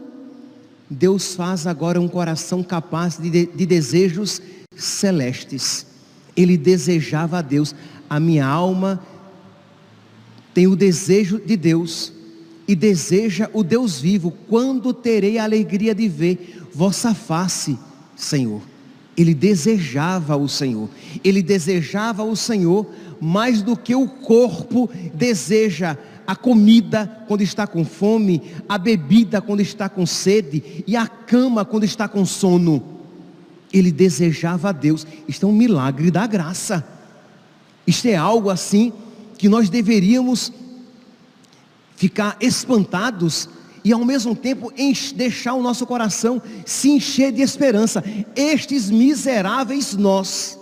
Deus 0.89 1.35
faz 1.35 1.67
agora 1.67 2.01
um 2.01 2.09
coração 2.09 2.63
capaz 2.63 3.19
de, 3.19 3.47
de 3.47 3.67
desejos 3.67 4.41
celestes. 4.77 5.87
Ele 6.37 6.57
desejava 6.57 7.39
a 7.39 7.43
Deus. 7.43 7.75
A 8.09 8.21
minha 8.21 8.47
alma 8.47 9.03
tem 10.55 10.67
o 10.67 10.77
desejo 10.77 11.41
de 11.41 11.57
Deus 11.57 12.13
e 12.69 12.75
deseja 12.75 13.51
o 13.53 13.65
Deus 13.65 14.01
vivo. 14.01 14.33
Quando 14.49 14.93
terei 14.93 15.39
a 15.39 15.45
alegria 15.45 15.95
de 15.95 16.09
ver 16.09 16.63
vossa 16.73 17.15
face, 17.15 17.79
Senhor? 18.15 18.63
Ele 19.17 19.35
desejava 19.35 20.37
o 20.37 20.49
Senhor. 20.49 20.89
Ele 21.25 21.43
desejava 21.43 22.23
o 22.23 22.37
Senhor 22.37 22.87
mais 23.21 23.63
do 23.63 23.77
que 23.77 23.95
o 23.95 24.07
corpo 24.07 24.91
deseja 25.15 25.97
a 26.27 26.35
comida 26.35 27.25
quando 27.29 27.43
está 27.43 27.67
com 27.67 27.85
fome, 27.85 28.43
a 28.69 28.77
bebida 28.77 29.41
quando 29.41 29.61
está 29.61 29.89
com 29.89 30.05
sede 30.05 30.85
e 30.87 30.97
a 30.97 31.07
cama 31.07 31.65
quando 31.65 31.85
está 31.85 32.09
com 32.09 32.25
sono. 32.25 32.83
Ele 33.73 33.93
desejava 33.93 34.71
a 34.71 34.73
Deus. 34.73 35.07
Isto 35.29 35.47
é 35.47 35.49
um 35.49 35.53
milagre 35.53 36.11
da 36.11 36.27
graça. 36.27 36.87
Isto 37.87 38.09
é 38.09 38.17
algo 38.17 38.51
assim 38.51 38.93
que 39.39 39.49
nós 39.49 39.69
deveríamos 39.69 40.53
ficar 41.97 42.37
espantados 42.41 43.49
e 43.85 43.93
ao 43.93 44.05
mesmo 44.05 44.35
tempo 44.35 44.73
deixar 45.15 45.55
o 45.55 45.63
nosso 45.63 45.87
coração 45.87 46.43
se 46.65 46.91
encher 46.91 47.31
de 47.31 47.43
esperança. 47.43 48.03
Estes 48.35 48.91
miseráveis 48.91 49.95
nós 49.95 50.59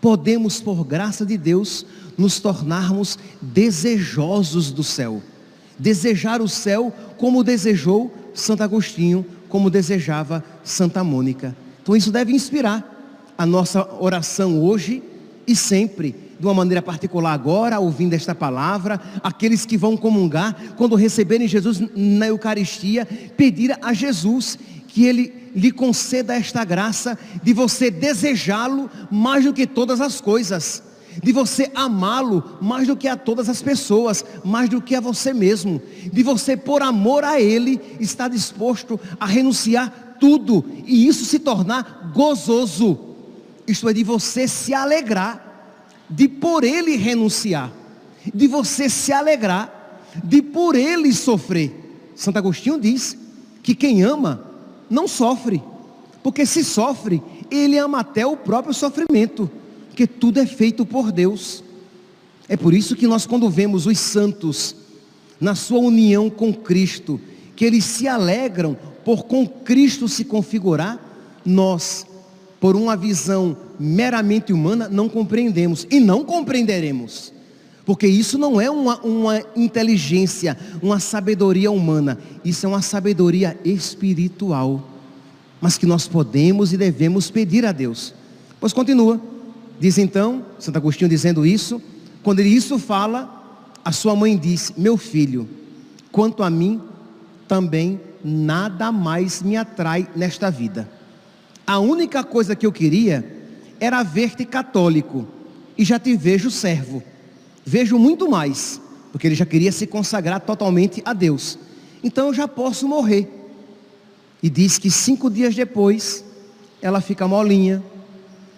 podemos, 0.00 0.60
por 0.60 0.84
graça 0.84 1.26
de 1.26 1.36
Deus, 1.36 1.84
nos 2.16 2.40
tornarmos 2.40 3.18
desejosos 3.40 4.70
do 4.70 4.82
céu. 4.82 5.22
Desejar 5.78 6.40
o 6.40 6.48
céu 6.48 6.92
como 7.18 7.44
desejou 7.44 8.12
Santo 8.34 8.62
Agostinho, 8.62 9.24
como 9.48 9.70
desejava 9.70 10.44
Santa 10.64 11.04
Mônica. 11.04 11.56
Então 11.82 11.96
isso 11.96 12.10
deve 12.10 12.32
inspirar 12.32 13.34
a 13.36 13.44
nossa 13.44 13.86
oração 14.00 14.62
hoje 14.62 15.02
e 15.46 15.54
sempre, 15.54 16.14
de 16.40 16.46
uma 16.46 16.54
maneira 16.54 16.82
particular 16.82 17.32
agora, 17.32 17.78
ouvindo 17.78 18.14
esta 18.14 18.34
palavra, 18.34 19.00
aqueles 19.22 19.64
que 19.64 19.76
vão 19.76 19.96
comungar, 19.96 20.74
quando 20.76 20.96
receberem 20.96 21.46
Jesus 21.46 21.80
na 21.94 22.26
Eucaristia, 22.26 23.06
pedir 23.36 23.78
a 23.80 23.92
Jesus 23.92 24.58
que 24.88 25.04
Ele 25.04 25.32
lhe 25.54 25.70
conceda 25.70 26.34
esta 26.34 26.64
graça 26.64 27.18
de 27.42 27.52
você 27.52 27.90
desejá-lo 27.90 28.90
mais 29.10 29.44
do 29.44 29.52
que 29.52 29.66
todas 29.66 30.00
as 30.00 30.20
coisas 30.20 30.82
de 31.22 31.32
você 31.32 31.70
amá-lo 31.74 32.58
mais 32.60 32.86
do 32.86 32.96
que 32.96 33.08
a 33.08 33.16
todas 33.16 33.48
as 33.48 33.62
pessoas, 33.62 34.24
mais 34.44 34.68
do 34.68 34.80
que 34.80 34.94
a 34.94 35.00
você 35.00 35.32
mesmo, 35.32 35.80
de 36.12 36.22
você, 36.22 36.56
por 36.56 36.82
amor 36.82 37.24
a 37.24 37.40
Ele, 37.40 37.80
estar 38.00 38.28
disposto 38.28 38.98
a 39.18 39.26
renunciar 39.26 40.16
tudo 40.20 40.64
e 40.84 41.06
isso 41.06 41.24
se 41.24 41.38
tornar 41.38 42.12
gozoso. 42.14 42.98
Isto 43.66 43.88
é, 43.88 43.92
de 43.92 44.04
você 44.04 44.46
se 44.46 44.72
alegrar, 44.72 45.42
de 46.08 46.28
por 46.28 46.64
Ele 46.64 46.96
renunciar, 46.96 47.72
de 48.32 48.46
você 48.46 48.88
se 48.88 49.12
alegrar, 49.12 50.02
de 50.22 50.40
por 50.40 50.74
Ele 50.74 51.12
sofrer. 51.12 52.12
Santo 52.14 52.38
Agostinho 52.38 52.80
diz 52.80 53.16
que 53.62 53.74
quem 53.74 54.02
ama 54.02 54.46
não 54.88 55.08
sofre, 55.08 55.62
porque 56.22 56.46
se 56.46 56.64
sofre, 56.64 57.22
ele 57.50 57.76
ama 57.78 58.00
até 58.00 58.26
o 58.26 58.36
próprio 58.36 58.72
sofrimento 58.72 59.50
porque 59.96 60.06
tudo 60.06 60.38
é 60.38 60.44
feito 60.44 60.84
por 60.84 61.10
Deus. 61.10 61.64
É 62.46 62.54
por 62.54 62.74
isso 62.74 62.94
que 62.94 63.06
nós, 63.06 63.24
quando 63.24 63.48
vemos 63.48 63.86
os 63.86 63.98
santos 63.98 64.76
na 65.40 65.54
sua 65.54 65.78
união 65.78 66.28
com 66.28 66.52
Cristo, 66.52 67.18
que 67.56 67.64
eles 67.64 67.82
se 67.84 68.06
alegram 68.06 68.76
por 69.02 69.24
com 69.24 69.48
Cristo 69.48 70.06
se 70.06 70.22
configurar, 70.22 71.00
nós, 71.46 72.06
por 72.60 72.76
uma 72.76 72.94
visão 72.94 73.56
meramente 73.80 74.52
humana, 74.52 74.86
não 74.86 75.08
compreendemos 75.08 75.86
e 75.90 75.98
não 75.98 76.26
compreenderemos. 76.26 77.32
Porque 77.86 78.06
isso 78.06 78.36
não 78.36 78.60
é 78.60 78.70
uma, 78.70 79.00
uma 79.00 79.42
inteligência, 79.56 80.58
uma 80.82 81.00
sabedoria 81.00 81.70
humana, 81.70 82.18
isso 82.44 82.66
é 82.66 82.68
uma 82.68 82.82
sabedoria 82.82 83.58
espiritual, 83.64 84.86
mas 85.58 85.78
que 85.78 85.86
nós 85.86 86.06
podemos 86.06 86.74
e 86.74 86.76
devemos 86.76 87.30
pedir 87.30 87.64
a 87.64 87.72
Deus. 87.72 88.12
Pois 88.60 88.74
continua. 88.74 89.35
Diz 89.78 89.98
então, 89.98 90.44
Santo 90.58 90.76
Agostinho 90.76 91.08
dizendo 91.08 91.44
isso, 91.44 91.80
quando 92.22 92.40
ele 92.40 92.48
isso 92.48 92.78
fala, 92.78 93.68
a 93.84 93.92
sua 93.92 94.16
mãe 94.16 94.36
diz: 94.36 94.72
Meu 94.76 94.96
filho, 94.96 95.48
quanto 96.10 96.42
a 96.42 96.50
mim, 96.50 96.80
também 97.46 98.00
nada 98.24 98.90
mais 98.90 99.42
me 99.42 99.56
atrai 99.56 100.08
nesta 100.16 100.50
vida. 100.50 100.90
A 101.66 101.78
única 101.78 102.24
coisa 102.24 102.56
que 102.56 102.66
eu 102.66 102.72
queria 102.72 103.24
era 103.78 104.02
ver-te 104.02 104.44
católico, 104.44 105.26
e 105.76 105.84
já 105.84 105.98
te 105.98 106.16
vejo 106.16 106.50
servo. 106.50 107.02
Vejo 107.64 107.98
muito 107.98 108.28
mais, 108.30 108.80
porque 109.12 109.26
ele 109.26 109.34
já 109.34 109.44
queria 109.44 109.70
se 109.70 109.86
consagrar 109.86 110.40
totalmente 110.40 111.02
a 111.04 111.12
Deus. 111.12 111.58
Então 112.02 112.28
eu 112.28 112.34
já 112.34 112.48
posso 112.48 112.88
morrer. 112.88 113.28
E 114.42 114.48
diz 114.48 114.78
que 114.78 114.90
cinco 114.90 115.28
dias 115.28 115.54
depois, 115.54 116.24
ela 116.80 117.00
fica 117.00 117.26
molinha 117.26 117.82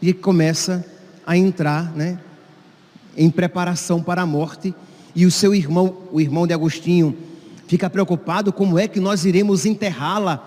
e 0.00 0.12
começa 0.12 0.84
a 0.84 0.97
entrar 1.36 1.92
né, 1.94 2.18
em 3.16 3.30
preparação 3.30 4.02
para 4.02 4.22
a 4.22 4.26
morte. 4.26 4.74
E 5.14 5.26
o 5.26 5.30
seu 5.30 5.54
irmão, 5.54 5.96
o 6.12 6.20
irmão 6.20 6.46
de 6.46 6.54
Agostinho, 6.54 7.16
fica 7.66 7.90
preocupado 7.90 8.52
como 8.52 8.78
é 8.78 8.88
que 8.88 9.00
nós 9.00 9.24
iremos 9.24 9.66
enterrá-la 9.66 10.42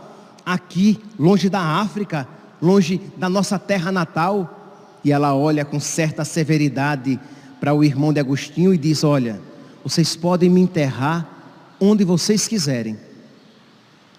aqui, 0.46 1.00
longe 1.20 1.50
da 1.50 1.62
África, 1.62 2.28
longe 2.62 3.00
da 3.18 3.30
nossa 3.30 3.60
terra 3.60 3.92
natal. 3.92 4.58
E 5.04 5.12
ela 5.12 5.36
olha 5.36 5.66
com 5.66 5.80
certa 5.80 6.24
severidade 6.24 7.20
para 7.60 7.74
o 7.74 7.84
irmão 7.84 8.14
de 8.14 8.20
Agostinho 8.20 8.74
e 8.74 8.78
diz: 8.78 9.04
Olha, 9.04 9.40
vocês 9.84 10.16
podem 10.16 10.50
me 10.50 10.62
enterrar 10.62 11.28
onde 11.80 12.04
vocês 12.04 12.48
quiserem. 12.48 12.98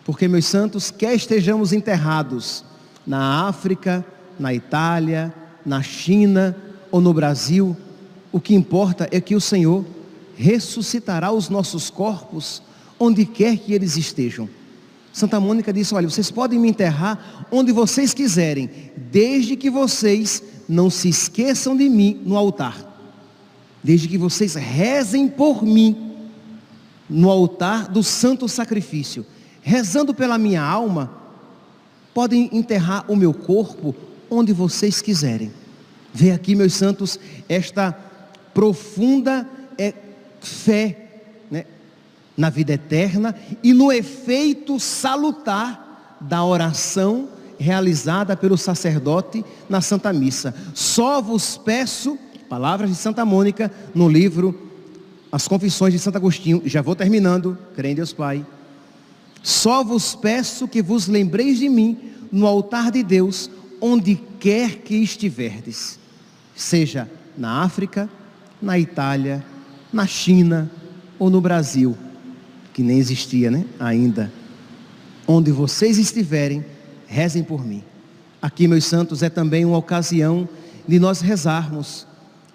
Porque, 0.05 0.27
meus 0.27 0.47
santos, 0.47 0.91
quer 0.91 1.15
estejamos 1.15 1.73
enterrados 1.73 2.65
na 3.07 3.47
África, 3.49 4.05
na 4.39 4.53
Itália, 4.53 5.33
na 5.65 5.83
China 5.83 6.57
ou 6.91 7.01
no 7.01 7.13
Brasil, 7.13 7.77
o 8.31 8.41
que 8.41 8.55
importa 8.55 9.09
é 9.11 9.21
que 9.21 9.35
o 9.35 9.41
Senhor 9.41 9.85
ressuscitará 10.35 11.31
os 11.31 11.49
nossos 11.49 11.91
corpos 11.91 12.63
onde 12.99 13.25
quer 13.25 13.57
que 13.57 13.73
eles 13.73 13.97
estejam. 13.97 14.49
Santa 15.13 15.39
Mônica 15.39 15.73
disse: 15.73 15.95
Olha, 15.95 16.09
vocês 16.09 16.31
podem 16.31 16.59
me 16.59 16.69
enterrar 16.69 17.47
onde 17.51 17.71
vocês 17.73 18.15
quiserem, 18.15 18.71
desde 19.11 19.57
que 19.57 19.69
vocês 19.69 20.43
não 20.69 20.89
se 20.89 21.09
esqueçam 21.09 21.77
de 21.77 21.89
mim 21.89 22.21
no 22.25 22.37
altar, 22.37 22.77
desde 23.83 24.09
que 24.09 24.17
vocês 24.17 24.55
rezem 24.55 25.29
por 25.29 25.63
mim 25.63 26.13
no 27.09 27.31
altar 27.31 27.89
do 27.89 28.03
santo 28.03 28.49
sacrifício, 28.49 29.27
rezando 29.61 30.15
pela 30.15 30.39
minha 30.39 30.63
alma, 30.63 31.11
podem 32.15 32.49
enterrar 32.53 33.05
o 33.11 33.17
meu 33.17 33.35
corpo 33.35 33.95
onde 34.33 34.53
vocês 34.53 35.01
quiserem. 35.01 35.53
Vê 36.13 36.31
aqui, 36.31 36.55
meus 36.55 36.73
santos, 36.73 37.19
esta 37.49 37.93
profunda 38.55 39.49
é, 39.79 39.95
fé 40.41 41.23
né, 41.51 41.65
na 42.37 42.51
vida 42.51 42.73
eterna 42.73 43.35
e 43.63 43.73
no 43.73 43.93
efeito 43.93 44.79
salutar 44.81 46.19
da 46.21 46.45
oração 46.45 47.29
realizada 47.59 48.37
pelo 48.37 48.59
sacerdote 48.59 49.45
na 49.69 49.81
Santa 49.81 50.13
Missa. 50.13 50.55
Só 50.75 51.21
vos 51.21 51.57
peço, 51.57 52.19
palavras 52.49 52.91
de 52.91 52.97
Santa 52.97 53.25
Mônica, 53.25 53.71
no 53.95 54.09
livro 54.09 54.71
As 55.31 55.47
Confissões 55.47 55.93
de 55.93 55.99
Santo 55.99 56.17
Agostinho, 56.17 56.63
já 56.65 56.83
vou 56.83 56.97
terminando, 56.97 57.57
crê 57.75 57.91
em 57.91 57.95
Deus 57.95 58.13
Pai. 58.13 58.45
Só 59.43 59.83
vos 59.83 60.15
peço 60.15 60.69
que 60.69 60.83
vos 60.83 61.09
lembreis 61.09 61.59
de 61.59 61.69
mim 61.69 61.99
no 62.31 62.47
altar 62.47 62.91
de 62.91 63.03
Deus, 63.03 63.51
onde 63.85 64.15
quer 64.39 64.77
que 64.77 64.95
estiverdes, 64.95 65.99
seja 66.55 67.11
na 67.37 67.63
África, 67.63 68.09
na 68.61 68.79
Itália, 68.79 69.45
na 69.93 70.07
China 70.07 70.71
ou 71.19 71.29
no 71.29 71.41
Brasil, 71.41 71.99
que 72.73 72.81
nem 72.81 72.99
existia 72.99 73.51
né, 73.51 73.67
ainda. 73.81 74.33
Onde 75.27 75.51
vocês 75.51 75.99
estiverem, 75.99 76.65
rezem 77.09 77.43
por 77.43 77.67
mim. 77.67 77.83
Aqui, 78.41 78.69
meus 78.69 78.85
santos, 78.85 79.21
é 79.21 79.29
também 79.29 79.65
uma 79.65 79.79
ocasião 79.79 80.49
de 80.87 81.01
nós 81.01 81.21
rezarmos 81.21 82.07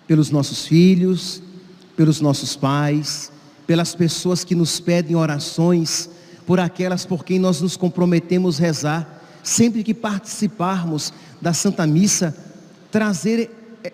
pelos 0.07 0.32
nossos 0.32 0.65
filhos, 0.65 1.43
pelos 1.97 2.21
nossos 2.21 2.55
pais, 2.55 3.34
pelas 3.65 3.93
pessoas 3.93 4.45
que 4.45 4.55
nos 4.55 4.80
pedem 4.80 5.17
orações, 5.17 6.09
por 6.45 6.57
aquelas 6.57 7.05
por 7.05 7.25
quem 7.25 7.38
nós 7.38 7.59
nos 7.59 7.75
comprometemos 7.75 8.57
rezar 8.57 9.16
sempre 9.48 9.82
que 9.82 9.93
participarmos 9.93 11.14
da 11.41 11.54
Santa 11.54 11.88
Missa, 11.88 12.36
trazer, 12.91 13.50
é, 13.82 13.93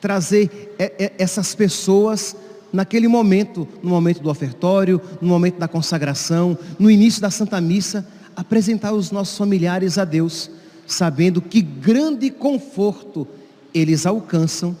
trazer 0.00 0.74
é, 0.76 1.12
essas 1.16 1.54
pessoas 1.54 2.34
naquele 2.72 3.06
momento, 3.06 3.66
no 3.80 3.90
momento 3.90 4.20
do 4.20 4.28
ofertório, 4.28 5.00
no 5.22 5.28
momento 5.28 5.56
da 5.56 5.68
consagração, 5.68 6.58
no 6.80 6.90
início 6.90 7.22
da 7.22 7.30
Santa 7.30 7.60
Missa, 7.60 8.04
apresentar 8.34 8.92
os 8.92 9.12
nossos 9.12 9.38
familiares 9.38 9.98
a 9.98 10.04
Deus, 10.04 10.50
sabendo 10.84 11.40
que 11.40 11.62
grande 11.62 12.28
conforto 12.28 13.26
eles 13.72 14.04
alcançam 14.04 14.76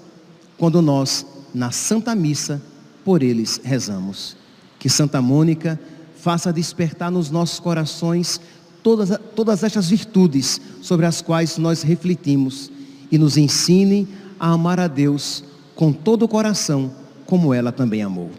quando 0.58 0.82
nós 0.82 1.24
na 1.54 1.70
Santa 1.70 2.16
Missa, 2.16 2.60
por 3.04 3.22
eles 3.22 3.60
rezamos. 3.62 4.36
Que 4.80 4.90
Santa 4.90 5.22
Mônica 5.22 5.78
faça 6.16 6.52
despertar 6.52 7.08
nos 7.08 7.30
nossos 7.30 7.60
corações 7.60 8.40
todas, 8.88 9.20
todas 9.36 9.62
estas 9.62 9.90
virtudes 9.90 10.58
sobre 10.80 11.04
as 11.04 11.20
quais 11.20 11.58
nós 11.58 11.82
refletimos 11.82 12.70
e 13.12 13.18
nos 13.18 13.36
ensine 13.36 14.08
a 14.40 14.50
amar 14.52 14.80
a 14.80 14.86
Deus 14.88 15.44
com 15.76 15.92
todo 15.92 16.22
o 16.22 16.28
coração, 16.28 16.90
como 17.26 17.52
ela 17.52 17.70
também 17.70 18.02
amou. 18.02 18.30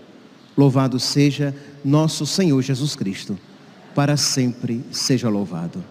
Louvado 0.58 1.00
seja 1.00 1.56
nosso 1.86 2.26
Senhor 2.26 2.60
Jesus 2.64 2.96
Cristo, 2.96 3.38
para 3.94 4.18
sempre 4.18 4.84
seja 4.92 5.30
louvado. 5.30 5.84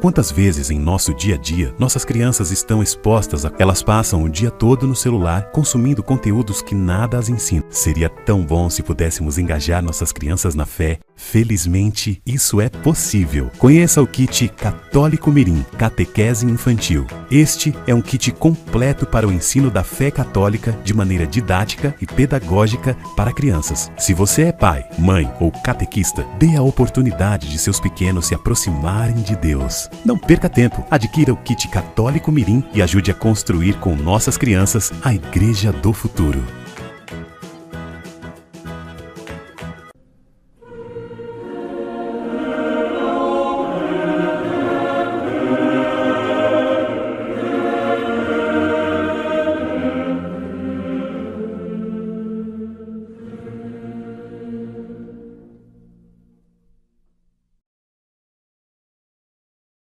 Quantas 0.00 0.32
vezes 0.32 0.70
em 0.70 0.78
nosso 0.78 1.12
dia 1.12 1.34
a 1.34 1.38
dia 1.38 1.74
nossas 1.78 2.06
crianças 2.06 2.50
estão 2.50 2.82
expostas 2.82 3.44
a. 3.44 3.52
Elas 3.58 3.82
passam 3.82 4.22
o 4.22 4.30
dia 4.30 4.50
todo 4.50 4.86
no 4.86 4.96
celular 4.96 5.50
consumindo 5.50 6.02
conteúdos 6.02 6.62
que 6.62 6.74
nada 6.74 7.18
as 7.18 7.28
ensinam. 7.28 7.66
Seria 7.68 8.08
tão 8.08 8.42
bom 8.42 8.70
se 8.70 8.82
pudéssemos 8.82 9.36
engajar 9.36 9.82
nossas 9.82 10.10
crianças 10.10 10.54
na 10.54 10.64
fé 10.64 11.00
Felizmente, 11.20 12.20
isso 12.26 12.60
é 12.62 12.68
possível. 12.70 13.50
Conheça 13.58 14.02
o 14.02 14.06
kit 14.06 14.48
Católico 14.48 15.30
Mirim, 15.30 15.64
Catequese 15.76 16.46
Infantil. 16.46 17.06
Este 17.30 17.76
é 17.86 17.94
um 17.94 18.00
kit 18.00 18.32
completo 18.32 19.06
para 19.06 19.28
o 19.28 19.32
ensino 19.32 19.70
da 19.70 19.84
fé 19.84 20.10
católica 20.10 20.72
de 20.82 20.94
maneira 20.94 21.26
didática 21.26 21.94
e 22.00 22.06
pedagógica 22.06 22.96
para 23.14 23.34
crianças. 23.34 23.92
Se 23.98 24.14
você 24.14 24.44
é 24.44 24.52
pai, 24.52 24.88
mãe 24.98 25.30
ou 25.38 25.52
catequista, 25.52 26.26
dê 26.38 26.56
a 26.56 26.62
oportunidade 26.62 27.50
de 27.50 27.58
seus 27.58 27.78
pequenos 27.78 28.26
se 28.26 28.34
aproximarem 28.34 29.16
de 29.16 29.36
Deus. 29.36 29.89
Não 30.04 30.16
perca 30.16 30.48
tempo, 30.48 30.84
adquira 30.90 31.32
o 31.32 31.36
kit 31.36 31.68
Católico 31.68 32.32
Mirim 32.32 32.64
e 32.72 32.80
ajude 32.80 33.10
a 33.10 33.14
construir 33.14 33.74
com 33.78 33.94
nossas 33.94 34.36
crianças 34.36 34.92
a 35.02 35.14
Igreja 35.14 35.72
do 35.72 35.92
Futuro. 35.92 36.59